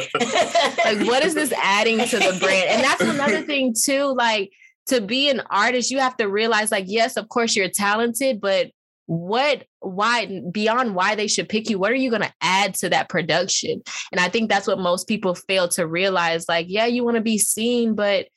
[0.84, 2.70] Like, what is this adding to the brand?
[2.70, 4.14] And that's another thing too.
[4.16, 4.52] Like
[4.88, 8.72] to be an artist, you have to realize, like, yes, of course you're talented, but
[9.08, 12.88] what why beyond why they should pick you what are you going to add to
[12.88, 13.82] that production?
[14.12, 17.22] And i think that's what most people fail to realize like yeah you want to
[17.22, 18.28] be seen but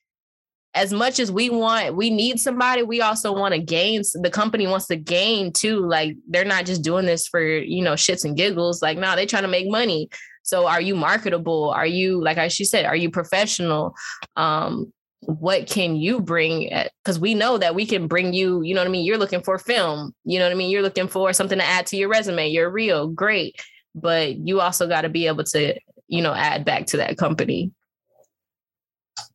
[0.75, 4.67] as much as we want we need somebody we also want to gain the company
[4.67, 8.37] wants to gain too like they're not just doing this for you know shits and
[8.37, 10.09] giggles like no they're trying to make money.
[10.43, 11.71] So are you marketable?
[11.71, 13.95] Are you like she said are you professional?
[14.37, 14.93] Um
[15.27, 16.71] what can you bring
[17.03, 19.05] because we know that we can bring you you know what i mean?
[19.05, 20.71] You're looking for film you know what i mean?
[20.71, 22.49] You're looking for something to add to your resume.
[22.49, 23.61] You're real great.
[23.95, 27.71] But you also got to be able to, you know, add back to that company.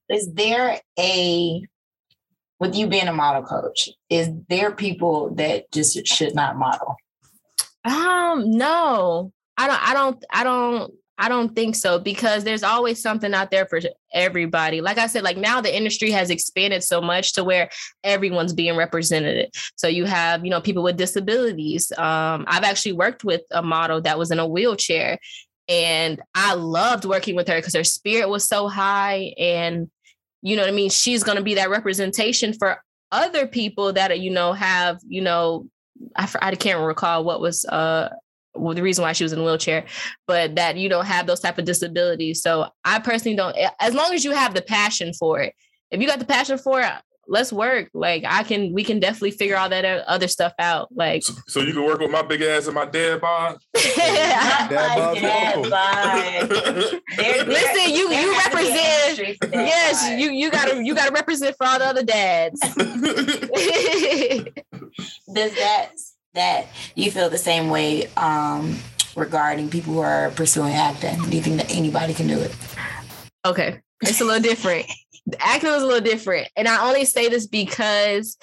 [0.09, 1.61] Is there a
[2.59, 6.95] with you being a model coach, is there people that just should not model?
[7.85, 13.01] Um, no, I don't, I don't, I don't, I don't think so because there's always
[13.01, 13.81] something out there for
[14.13, 14.79] everybody.
[14.79, 17.69] Like I said, like now the industry has expanded so much to where
[18.05, 19.53] everyone's being represented.
[19.75, 21.91] So you have, you know, people with disabilities.
[21.97, 25.19] Um, I've actually worked with a model that was in a wheelchair
[25.67, 29.89] and I loved working with her because her spirit was so high and
[30.41, 30.89] you know what I mean?
[30.89, 35.67] She's going to be that representation for other people that, you know, have, you know,
[36.15, 38.09] I, I can't recall what was uh
[38.55, 39.85] well, the reason why she was in a wheelchair,
[40.27, 42.41] but that you don't have those type of disabilities.
[42.41, 43.55] So I personally don't.
[43.79, 45.53] As long as you have the passion for it,
[45.91, 46.91] if you got the passion for it,
[47.29, 47.89] let's work.
[47.93, 50.89] Like I can, we can definitely figure all that other stuff out.
[50.91, 53.59] Like, so, so you can work with my big ass and my dad bod.
[53.95, 56.49] dad bod.
[57.47, 59.37] Listen, you you represent.
[59.53, 62.59] Yes, you you gotta you gotta represent for all the other dads.
[65.33, 65.91] Does that
[66.33, 68.77] that you feel the same way um,
[69.15, 71.21] regarding people who are pursuing acting?
[71.29, 72.55] Do you think that anybody can do it?
[73.45, 74.85] Okay, it's a little different.
[75.39, 78.37] acting is a little different, and I only say this because,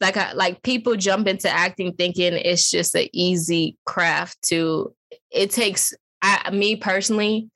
[0.00, 4.42] like, I, like people jump into acting thinking it's just an easy craft.
[4.48, 4.94] To
[5.30, 7.48] it takes I, me personally,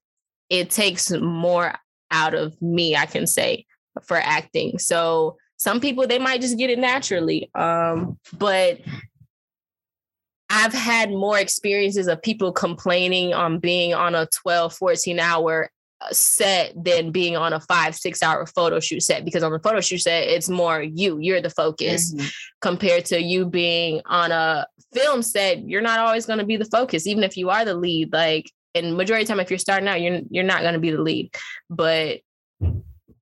[0.51, 1.75] it takes more
[2.11, 2.97] out of me.
[2.97, 3.67] I can say
[4.03, 4.79] for acting.
[4.79, 8.81] So some people they might just get it naturally um, but
[10.49, 15.71] i've had more experiences of people complaining on being on a 12 14 hour
[16.03, 19.59] uh, set than being on a five six hour photo shoot set because on the
[19.59, 22.27] photo shoot set it's more you you're the focus mm-hmm.
[22.61, 26.67] compared to you being on a film set you're not always going to be the
[26.67, 29.59] focus even if you are the lead like and majority of the time if you're
[29.59, 31.35] starting out you're you're not going to be the lead
[31.71, 32.21] but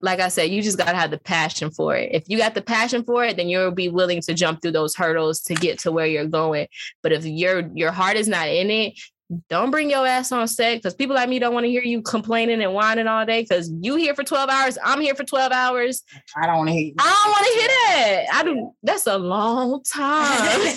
[0.04, 2.10] like I said, you just got to have the passion for it.
[2.12, 4.94] If you got the passion for it, then you'll be willing to jump through those
[4.94, 6.68] hurdles to get to where you're going.
[7.02, 9.00] But if your your heart is not in it,
[9.48, 12.02] don't bring your ass on set because people like me don't want to hear you
[12.02, 14.76] complaining and whining all day because you here for 12 hours.
[14.84, 16.02] I'm here for 12 hours.
[16.36, 16.94] I don't want to hear you.
[16.98, 18.26] I don't want to hear that.
[18.34, 18.72] I do.
[18.82, 20.60] That's a long time.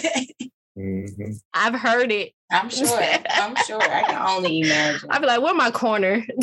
[0.77, 1.31] mm-hmm.
[1.53, 2.31] I've heard it.
[2.49, 2.97] I'm sure.
[3.29, 3.81] I'm sure.
[3.81, 5.11] I can only imagine.
[5.11, 6.25] I'd be like, where my corner?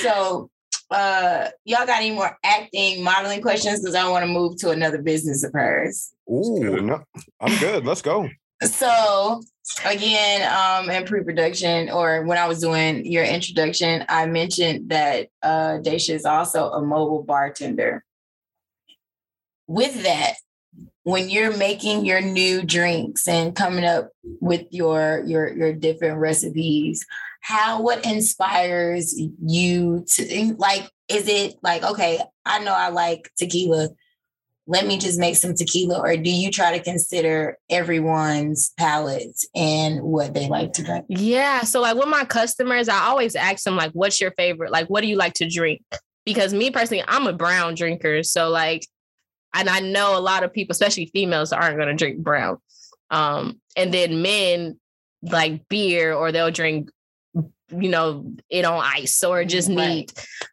[0.00, 0.50] so
[0.90, 3.80] uh y'all got any more acting modeling questions?
[3.80, 6.12] Because i want to move to another business of hers.
[6.30, 7.02] Ooh, no,
[7.40, 7.84] i'm good.
[7.84, 8.28] Let's go.
[8.62, 9.42] So
[9.84, 15.76] again um in pre-production or when i was doing your introduction i mentioned that uh
[15.78, 18.02] Da'sha is also a mobile bartender.
[19.66, 20.36] With that
[21.02, 27.04] when you're making your new drinks and coming up with your your your different recipes
[27.40, 33.88] how what inspires you to like is it like okay i know i like tequila.
[34.70, 40.02] Let me just make some tequila or do you try to consider everyone's palates and
[40.02, 41.06] what they like to drink?
[41.08, 44.88] Yeah so like with my customers i always ask them like what's your favorite like
[44.88, 45.82] what do you like to drink?
[46.26, 48.86] Because me personally i'm a brown drinker so like
[49.54, 52.58] and i know a lot of people especially females aren't going to drink brown.
[53.10, 54.78] Um and then men
[55.22, 56.90] like beer or they'll drink
[57.70, 60.12] you know it on ice or just neat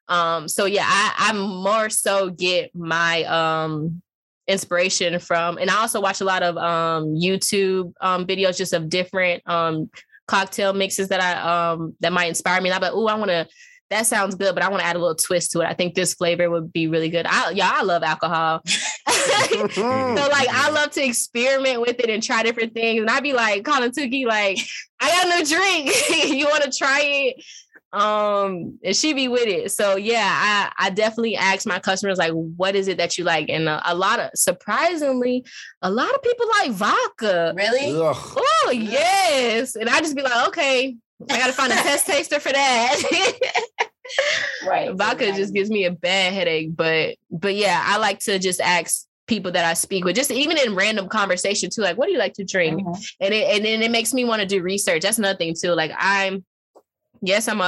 [0.10, 0.36] right.
[0.36, 4.02] um so yeah i i more so get my um
[4.48, 8.90] inspiration from and i also watch a lot of um youtube um videos just of
[8.90, 9.90] different um
[10.28, 13.30] cocktail mixes that i um that might inspire me and i'm like oh i want
[13.30, 13.48] to
[13.92, 15.68] that sounds good, but I want to add a little twist to it.
[15.68, 17.28] I think this flavor would be really good.
[17.30, 18.62] I yeah, I love alcohol.
[19.26, 23.02] so like I love to experiment with it and try different things.
[23.02, 24.60] And I'd be like calling Tuki, like,
[25.00, 25.92] I got no drink.
[26.38, 27.44] you want to try it?
[27.94, 29.72] Um, and she be with it.
[29.72, 30.28] So yeah,
[30.78, 33.50] I I definitely ask my customers like, what is it that you like?
[33.50, 35.46] And a, a lot of surprisingly,
[35.82, 37.54] a lot of people like vodka.
[37.56, 37.96] Really?
[37.96, 38.16] Ugh.
[38.38, 39.76] Oh yes.
[39.76, 40.98] And I just be like, okay,
[41.30, 43.40] I gotta find a test taster for that.
[44.68, 44.94] right.
[44.94, 46.76] Vodka just gives me a bad headache.
[46.76, 50.58] But but yeah, I like to just ask people that I speak with, just even
[50.58, 52.82] in random conversation too, like, what do you like to drink?
[52.82, 53.02] Mm-hmm.
[53.22, 55.02] And it and then it makes me want to do research.
[55.02, 55.72] That's another thing too.
[55.72, 56.44] Like I'm
[57.22, 57.64] yes, I'm a,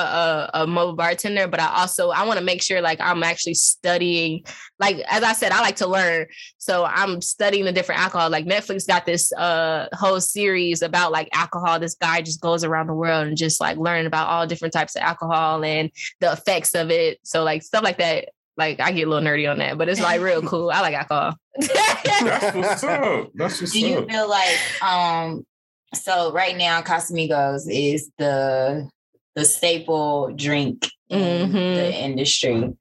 [0.53, 3.55] a, a mobile bartender, but I also I want to make sure like I'm actually
[3.55, 4.43] studying.
[4.80, 6.28] Like as I said, I like to learn,
[6.58, 8.30] so I'm studying the different alcohol.
[8.30, 11.80] Like Netflix got this uh whole series about like alcohol.
[11.80, 14.95] This guy just goes around the world and just like learning about all different types
[14.95, 17.20] of alcohol and the effects of it.
[17.24, 20.01] So like stuff like that Like I get a little nerdy on that, but it's
[20.01, 20.72] like real cool.
[20.72, 21.36] I like alcohol.
[21.60, 23.30] That's what's up.
[23.36, 24.10] That's what's Do you up.
[24.10, 25.45] feel like um
[25.93, 28.89] so right now Casamigos is the
[29.36, 31.76] the staple drink in Mhm.
[31.76, 32.74] the industry.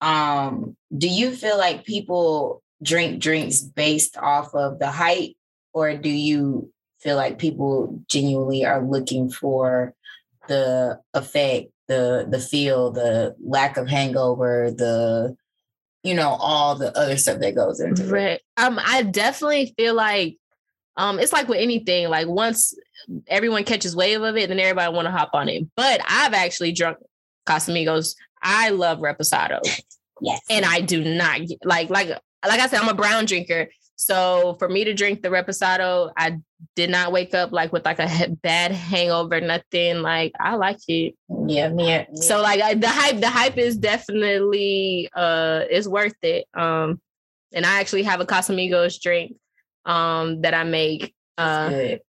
[0.00, 5.32] Um do you feel like people drink drinks based off of the hype
[5.74, 9.94] or do you feel like people genuinely are looking for
[10.48, 15.36] the effect, the the feel, the lack of hangover, the
[16.02, 18.10] you know all the other stuff that goes into it?
[18.10, 18.40] Right.
[18.56, 20.36] Um, I definitely feel like
[20.96, 22.74] um it's like with anything, like once
[23.26, 25.64] everyone catches wave of it, then everybody want to hop on it.
[25.76, 26.98] But I've actually drunk
[27.46, 28.14] Casamigos.
[28.42, 29.60] I love Reposado.
[30.20, 30.40] Yes.
[30.50, 33.68] and I do not like like like I said, I'm a brown drinker.
[34.00, 36.38] So for me to drink the reposado, I
[36.76, 40.02] did not wake up like with like a he- bad hangover, nothing.
[40.02, 41.16] Like I like it.
[41.48, 42.06] Yeah, me.
[42.14, 46.46] So like I, the hype, the hype is definitely uh is worth it.
[46.54, 47.00] Um,
[47.52, 49.34] and I actually have a Casamigos drink
[49.84, 52.00] um that I make uh good.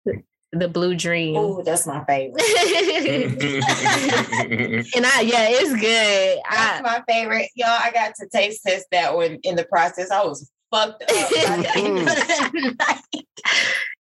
[0.51, 1.37] the Blue Dream.
[1.37, 2.43] Oh, that's my favorite.
[4.95, 6.39] and I yeah, it's good.
[6.51, 7.49] That's I, my favorite.
[7.55, 10.11] Y'all, I got to taste test that one in the process.
[10.11, 11.09] I was fucked up.
[11.09, 11.15] by
[11.61, 13.25] the end of the night.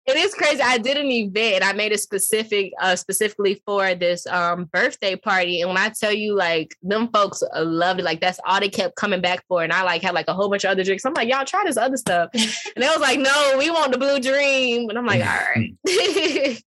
[0.06, 0.60] it is crazy.
[0.62, 5.60] I did an event I made it specific, uh, specifically for this um birthday party.
[5.60, 8.04] And when I tell you, like, them folks loved it.
[8.04, 9.62] Like, that's all they kept coming back for.
[9.62, 11.04] And I like had like a whole bunch of other drinks.
[11.04, 12.30] I'm like, y'all try this other stuff.
[12.76, 14.88] And they was like, no, we want the blue dream.
[14.88, 16.62] And I'm like, all right.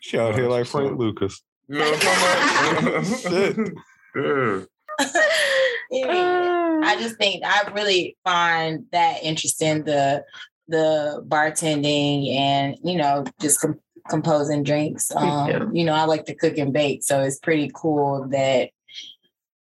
[0.00, 1.42] She out here like Frank Lucas.
[1.68, 3.58] You know what I'm talking Shit.
[3.58, 3.72] about?
[4.16, 4.22] yeah.
[4.22, 4.60] Yeah.
[5.92, 10.24] I just think I really find that interesting the
[10.68, 15.14] the bartending and you know just com- composing drinks.
[15.14, 15.64] Um, Yeah.
[15.72, 18.70] You know, I like to cook and bake, so it's pretty cool that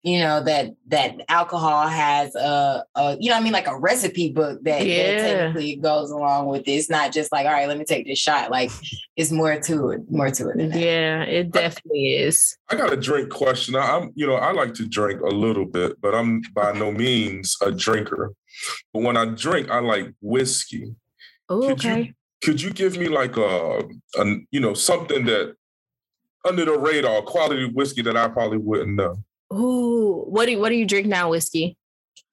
[0.04, 3.78] you know that that alcohol has a, a you know what I mean like a
[3.78, 5.18] recipe book that, that Yeah.
[5.22, 6.72] technically goes along with it.
[6.72, 8.50] It's not just like all right, let me take this shot.
[8.50, 8.72] Like
[9.18, 10.58] it's more to it, more to it.
[10.58, 10.80] Than that.
[10.80, 12.58] yeah, it definitely is.
[12.70, 13.76] I got a drink question.
[13.76, 16.92] I- I'm, you know, I like to drink a little bit, but I'm by no
[16.92, 18.32] means a drinker.
[18.94, 20.96] But when I drink, I like whiskey.
[21.50, 22.14] Oh, Could you- okay.
[22.42, 23.82] Could you give me like uh, a,
[24.22, 25.56] a, you know, something that
[26.46, 29.18] under the radar, quality whiskey that I probably wouldn't know?
[29.54, 31.78] Ooh, what do you, what do you drink now, whiskey?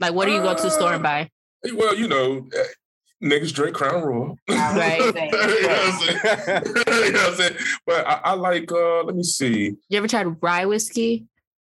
[0.00, 1.30] Like, what do you go to the store and buy?
[1.72, 2.64] Well, you know, eh,
[3.24, 4.38] niggas drink Crown Royal.
[4.48, 4.98] Right.
[5.00, 6.62] you know what I'm saying?
[7.06, 7.56] You know what I'm saying?
[7.86, 9.74] But I, I like, uh, let me see.
[9.88, 11.26] You ever tried rye whiskey?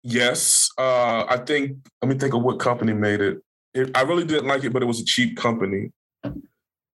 [0.04, 1.78] Yes, uh, I think.
[2.02, 3.40] Let me think of what company made it.
[3.74, 3.96] it.
[3.96, 5.92] I really didn't like it, but it was a cheap company.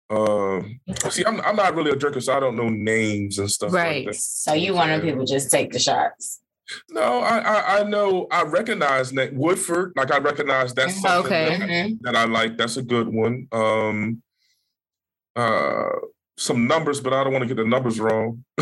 [0.09, 0.81] Um,
[1.11, 4.07] see, I'm I'm not really a drinker, so I don't know names and stuff Right.
[4.07, 4.21] like that.
[4.21, 6.41] So you want them people just take the shots.
[6.91, 9.93] No, I, I I know I recognize that Woodford.
[9.97, 11.59] Like I recognize that's something Okay.
[11.59, 11.99] that, Mhm.
[12.03, 12.57] that I like.
[12.59, 13.47] That's a good one.
[13.53, 14.23] Um,
[15.37, 15.89] uh,
[16.39, 18.45] some numbers, but I don't want to get the numbers wrong.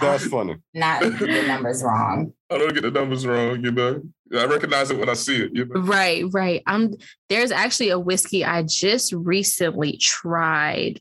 [0.00, 0.56] That's funny.
[0.74, 2.32] Not the numbers wrong.
[2.50, 3.62] I don't get the numbers wrong.
[3.62, 4.02] You know,
[4.36, 5.50] I recognize it when I see it.
[5.54, 5.80] You know.
[5.80, 6.62] Right, right.
[6.66, 6.94] Um,
[7.28, 11.00] there's actually a whiskey I just recently tried.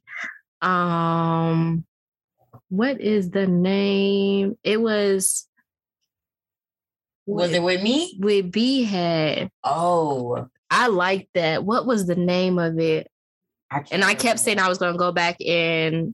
[0.62, 1.86] Um,
[2.70, 4.58] what is the name?
[4.64, 5.48] It was
[7.26, 8.18] Was it with me?
[8.20, 9.50] with B head.
[9.64, 11.64] Oh, I like that.
[11.64, 13.10] What was the name of it?
[13.72, 16.14] can't And I kept saying I was gonna go back and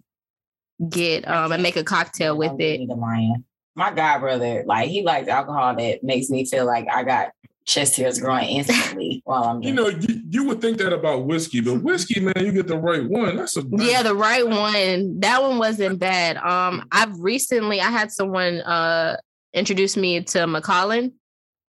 [0.90, 2.88] get um and make a cocktail with it.
[2.88, 3.46] the lion.
[3.76, 7.32] My god brother, like he likes alcohol that makes me feel like I got
[7.66, 11.62] chest hairs growing instantly while I'm You know, you, you would think that about whiskey,
[11.62, 13.38] but whiskey, man, you get the right one.
[13.38, 15.20] That's a Yeah, the right one.
[15.20, 16.38] That one wasn't bad.
[16.38, 19.18] Um, I've recently I had someone uh
[19.54, 21.14] introduce me to Macallan.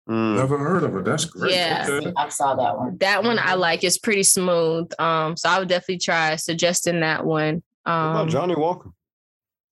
[0.09, 0.35] Mm.
[0.37, 1.05] Never heard of it.
[1.05, 1.53] That's great.
[1.53, 1.85] Yeah.
[1.89, 2.13] Okay.
[2.15, 2.97] I saw that one.
[2.99, 3.83] That one I like.
[3.83, 4.89] It's pretty smooth.
[4.99, 7.61] Um, so I would definitely try suggesting that one.
[7.83, 8.89] What about Um, Johnnie Walker?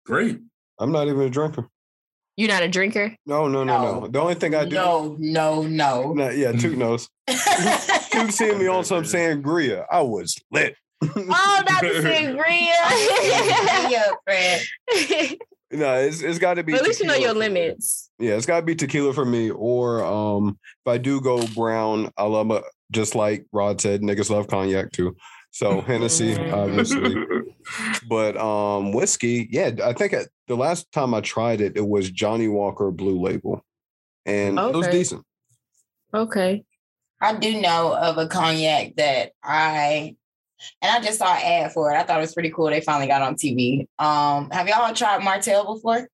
[0.06, 0.40] Great.
[0.78, 1.68] I'm not even a drinker.
[2.36, 3.14] You're not a drinker.
[3.26, 4.00] No, no, no, no.
[4.00, 4.06] No.
[4.08, 6.12] The only thing I do, No, no, no.
[6.14, 7.08] Nah, yeah, Toot knows.
[7.28, 7.36] You
[8.30, 9.84] seen me on some sangria.
[9.90, 10.74] I was lit.
[11.02, 13.90] Oh, not the sangria.
[13.90, 15.36] yeah, friend.
[15.72, 16.72] no, it's it's got to be.
[16.72, 17.40] but at least you know your for me.
[17.40, 18.10] limits.
[18.18, 19.50] Yeah, it's got to be tequila for me.
[19.50, 24.30] Or um, if I do go brown, I love a, just like Rod said, niggas
[24.30, 25.16] love cognac too.
[25.50, 26.52] So Hennessy, Mhm.
[26.52, 27.14] obviously.
[28.08, 32.10] But um, whiskey, yeah, I think at, the last time I tried it, it was
[32.10, 33.64] Johnnie Walker Blue Label,
[34.26, 35.24] and it was decent.
[36.12, 36.64] Okay.
[37.22, 40.14] I do know of a cognac that I
[40.82, 41.96] and I just saw an ad for it.
[41.96, 42.66] I thought it was pretty cool.
[42.66, 43.86] They finally got on TV.
[43.98, 46.06] Um, have y'all tried Martell before?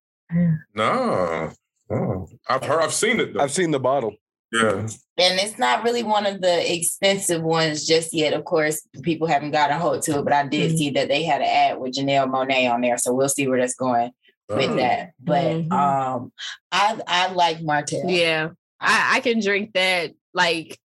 [0.73, 1.51] no.
[1.91, 2.27] Oh.
[2.47, 3.41] I've heard I've seen it though.
[3.41, 4.13] I've seen the bottle.
[4.51, 4.87] Yeah.
[5.17, 8.33] And it's not really one of the expensive ones just yet.
[8.33, 10.77] Of course, people haven't got a hold to it, but I did Mhm.
[10.77, 12.97] see that they had an ad with Janelle Monáe on there.
[12.97, 14.11] So we'll see where that's going
[14.49, 15.11] with Uh, that.
[15.19, 15.71] But Mhm.
[15.71, 16.31] um
[16.71, 18.09] I I like Martell.
[18.09, 18.49] Yeah.
[18.81, 20.79] I, I can drink that like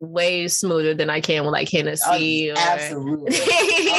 [0.00, 2.50] way smoother than I can with like Oh, Hennessy.
[2.50, 3.36] or- absolutely.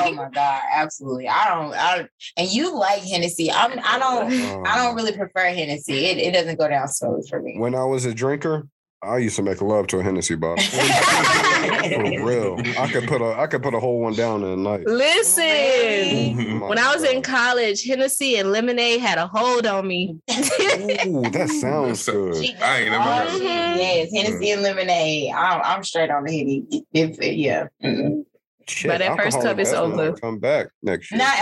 [0.02, 1.28] oh my god, absolutely.
[1.28, 3.52] I don't I don't and you like Hennessy.
[3.52, 4.32] I'm I don't
[4.68, 6.06] I don't really prefer Hennessy.
[6.06, 7.58] It, it doesn't go down smooth for me.
[7.58, 8.68] When I was a drinker,
[9.06, 10.64] I used to make love to a Hennessy bottle.
[10.66, 12.60] For real.
[12.80, 14.86] I could put a I could put a whole one down in a night.
[14.86, 16.60] Listen.
[16.62, 20.18] When I was in college, Hennessy and lemonade had a hold on me.
[20.32, 22.44] Ooh, that sounds good.
[22.44, 23.34] She I ain't never all heard of.
[23.34, 23.78] Mm-hmm.
[23.78, 25.32] Yes, Hennessy and lemonade.
[25.34, 26.86] I'm, I'm straight on the Henny.
[26.94, 28.26] If yeah, Mm-mm.
[28.68, 30.18] Shit, By that first alcoholic cup, it's Desmond over.
[30.18, 31.20] Come back next year.
[31.20, 31.36] not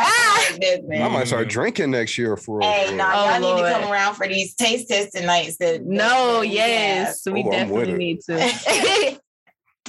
[0.54, 2.70] alcoholic this I might start drinking next year for real.
[2.70, 3.14] Hey, for no, real.
[3.18, 3.66] Oh, y'all need Lord.
[3.74, 5.58] to come around for these taste testing nights.
[5.58, 9.18] That, No, that we yes, we Oh, definitely need to.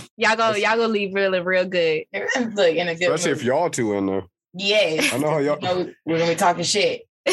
[0.16, 2.04] y'all go, y'all go leave really real good.
[2.12, 4.22] Look in a good Especially if y'all two in there.
[4.54, 5.58] Yes, I know how y'all.
[5.60, 7.02] You know, we're gonna be talking shit.
[7.26, 7.32] a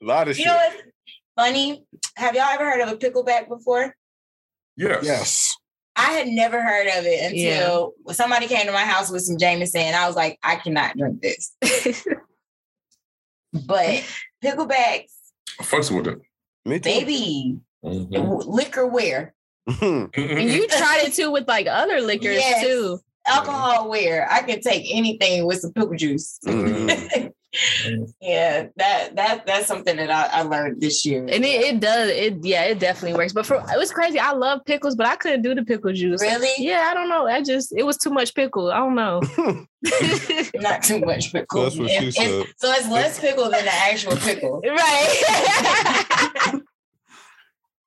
[0.00, 0.46] lot of You shit.
[0.46, 0.82] know what's
[1.36, 1.84] funny?
[2.16, 3.94] Have y'all ever heard of a pickleback before?
[4.76, 5.04] Yes.
[5.04, 5.56] Yes.
[5.96, 9.80] I had never heard of it until somebody came to my house with some Jameson.
[9.80, 11.52] And I was like, I cannot drink this.
[13.64, 14.04] But
[14.44, 15.12] picklebacks,
[15.58, 16.20] I fucks with it.
[16.64, 16.90] Me too.
[16.90, 18.12] baby, mm-hmm.
[18.12, 19.34] w- liquor ware,
[19.68, 20.06] mm-hmm.
[20.06, 20.36] mm-hmm.
[20.38, 22.62] and you tried it too with like other liquors Yes.
[22.62, 22.98] too.
[23.26, 24.30] alcohol ware.
[24.30, 26.38] I can take anything with some pickle juice.
[26.44, 27.32] Mhm.
[27.84, 28.12] Mm.
[28.20, 31.20] yeah, that that that's something that I, I learned this year.
[31.22, 33.32] And it, it does, it yeah, it definitely works.
[33.32, 34.18] But for it was crazy.
[34.18, 36.20] I love pickles, but I couldn't do the pickle juice.
[36.20, 37.26] really Yeah, I don't know.
[37.26, 38.70] I just it was too much pickle.
[38.70, 39.20] I don't know.
[40.56, 41.62] not too much pickle.
[41.62, 44.60] That's what she It's- it's- So it's less pickle than the actual pickle.
[44.66, 46.60] right.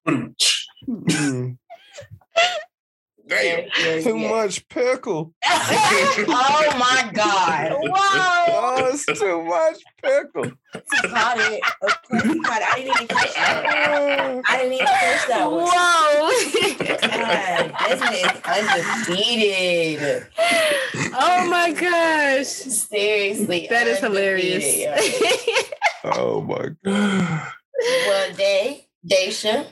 [0.08, 1.58] Mm.
[3.30, 3.60] Damn.
[3.60, 4.30] Yeah, yeah, Too yeah.
[4.30, 5.34] much pickle.
[5.46, 7.76] oh my god!
[7.80, 8.46] Wow.
[8.50, 10.52] Oh, it's too much pickle.
[11.06, 11.62] Caught it.
[11.84, 12.68] Of course he caught it.
[12.68, 14.42] I didn't even catch that.
[14.50, 15.66] I didn't even catch that one.
[15.66, 16.20] Whoa.
[17.20, 20.28] God, this is undefeated.
[21.14, 22.48] oh my gosh.
[22.48, 23.68] Seriously.
[23.70, 25.70] That is undefeated, hilarious.
[26.04, 27.48] Oh my god.
[28.08, 29.68] Well, Day, Da'sha,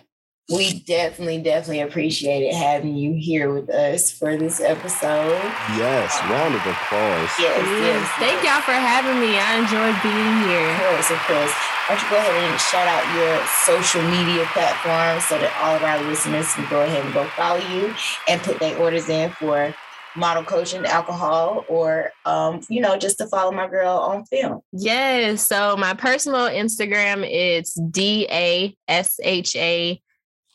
[0.50, 5.36] we definitely, definitely appreciated having you here with us for this episode.
[5.76, 7.30] Yes, round of applause.
[7.38, 8.10] Yes, yes.
[8.18, 9.36] Thank y'all for having me.
[9.36, 10.64] I enjoyed being here.
[10.64, 10.90] Of here.
[10.90, 11.52] course, of course.
[11.52, 15.76] Why don't you go ahead and shout out your social media platforms so that all
[15.76, 17.94] of our listeners can go ahead and go follow you
[18.30, 19.76] and put their orders in for
[20.16, 24.62] model coaching, alcohol, or um, you know, just to follow my girl on film.
[24.72, 25.46] Yes.
[25.46, 30.02] So my personal Instagram it's D A S H A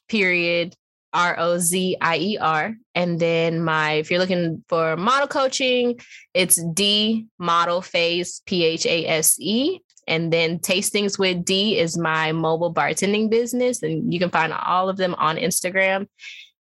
[0.08, 0.74] period
[1.12, 2.74] R O Z I E R.
[2.94, 6.00] And then my if you're looking for model coaching,
[6.34, 9.80] it's D model phase P H A S E.
[10.08, 13.82] And then Tastings with D is my mobile bartending business.
[13.82, 16.08] And you can find all of them on Instagram.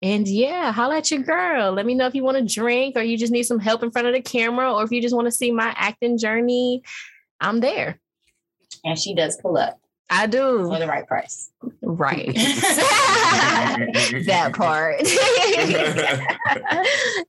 [0.02, 1.72] And yeah, holla at your girl.
[1.72, 3.92] Let me know if you want to drink or you just need some help in
[3.92, 6.84] front of the camera or if you just want to see my acting journey.
[7.40, 8.00] I'm there.
[8.84, 9.80] And she does pull up
[10.14, 10.68] I do.
[10.68, 11.50] for the right price.
[11.82, 12.28] Right.
[14.26, 15.02] that part.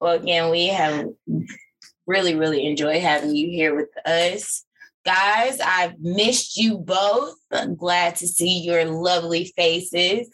[0.00, 1.08] well, again, we have
[2.06, 4.64] really, really enjoyed having you here with us.
[5.04, 7.34] Guys, I've missed you both.
[7.50, 10.28] I'm glad to see your lovely faces.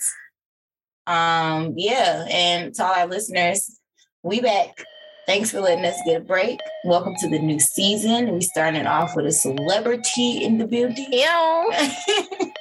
[1.06, 3.78] Um, yeah, and to all our listeners,
[4.22, 4.84] we back.
[5.26, 6.60] Thanks for letting us get a break.
[6.84, 8.30] Welcome to the new season.
[8.34, 11.10] We starting off with a celebrity in the building.
[11.10, 11.72] Ew.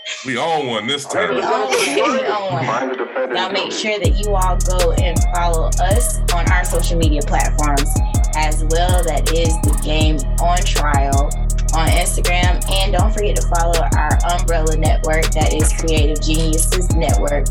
[0.25, 1.35] we on one this time.
[1.35, 2.65] We on one.
[2.65, 6.63] Find the defendant Now make sure that you all go and follow us on our
[6.63, 7.89] social media platforms
[8.37, 9.03] as well.
[9.03, 11.29] That is the game on trial
[11.75, 12.63] on Instagram.
[12.71, 17.49] And don't forget to follow our umbrella network that is Creative Geniuses Network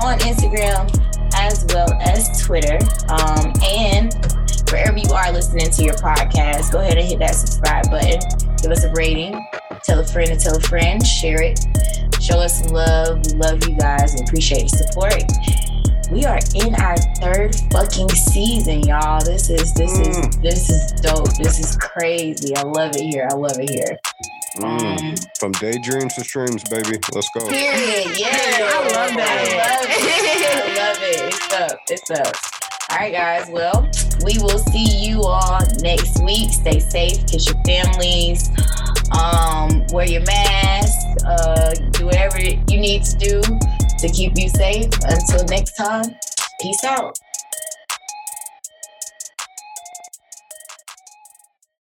[0.00, 0.86] on Instagram
[1.34, 2.78] as well as Twitter.
[3.08, 4.14] Um, and
[4.72, 8.18] wherever you are listening to your podcast, go ahead and hit that subscribe button.
[8.62, 9.46] Give us a rating.
[9.84, 11.04] Tell a friend to tell a friend.
[11.06, 11.60] Share it.
[12.20, 13.20] Show us some love.
[13.26, 15.22] We love you guys and appreciate your support.
[16.10, 19.24] We are in our third fucking season, y'all.
[19.24, 20.42] This is this is Mm.
[20.42, 21.32] this is dope.
[21.36, 22.54] This is crazy.
[22.56, 23.28] I love it here.
[23.30, 23.98] I love it here.
[24.58, 25.00] Mm.
[25.00, 26.98] Um, From daydreams to streams, baby.
[27.12, 27.48] Let's go.
[27.48, 28.18] period.
[28.18, 29.48] Yeah, I love that.
[29.48, 30.68] I love it.
[30.68, 31.34] I love it.
[31.34, 31.78] It's up.
[31.88, 32.61] It's up.
[32.92, 33.48] All right, guys.
[33.48, 33.88] Well,
[34.22, 36.50] we will see you all next week.
[36.50, 37.26] Stay safe.
[37.26, 38.50] Kiss your families.
[39.18, 40.92] Um, wear your mask.
[41.26, 44.90] Uh, do whatever you need to do to keep you safe.
[45.04, 46.04] Until next time,
[46.60, 47.18] peace out.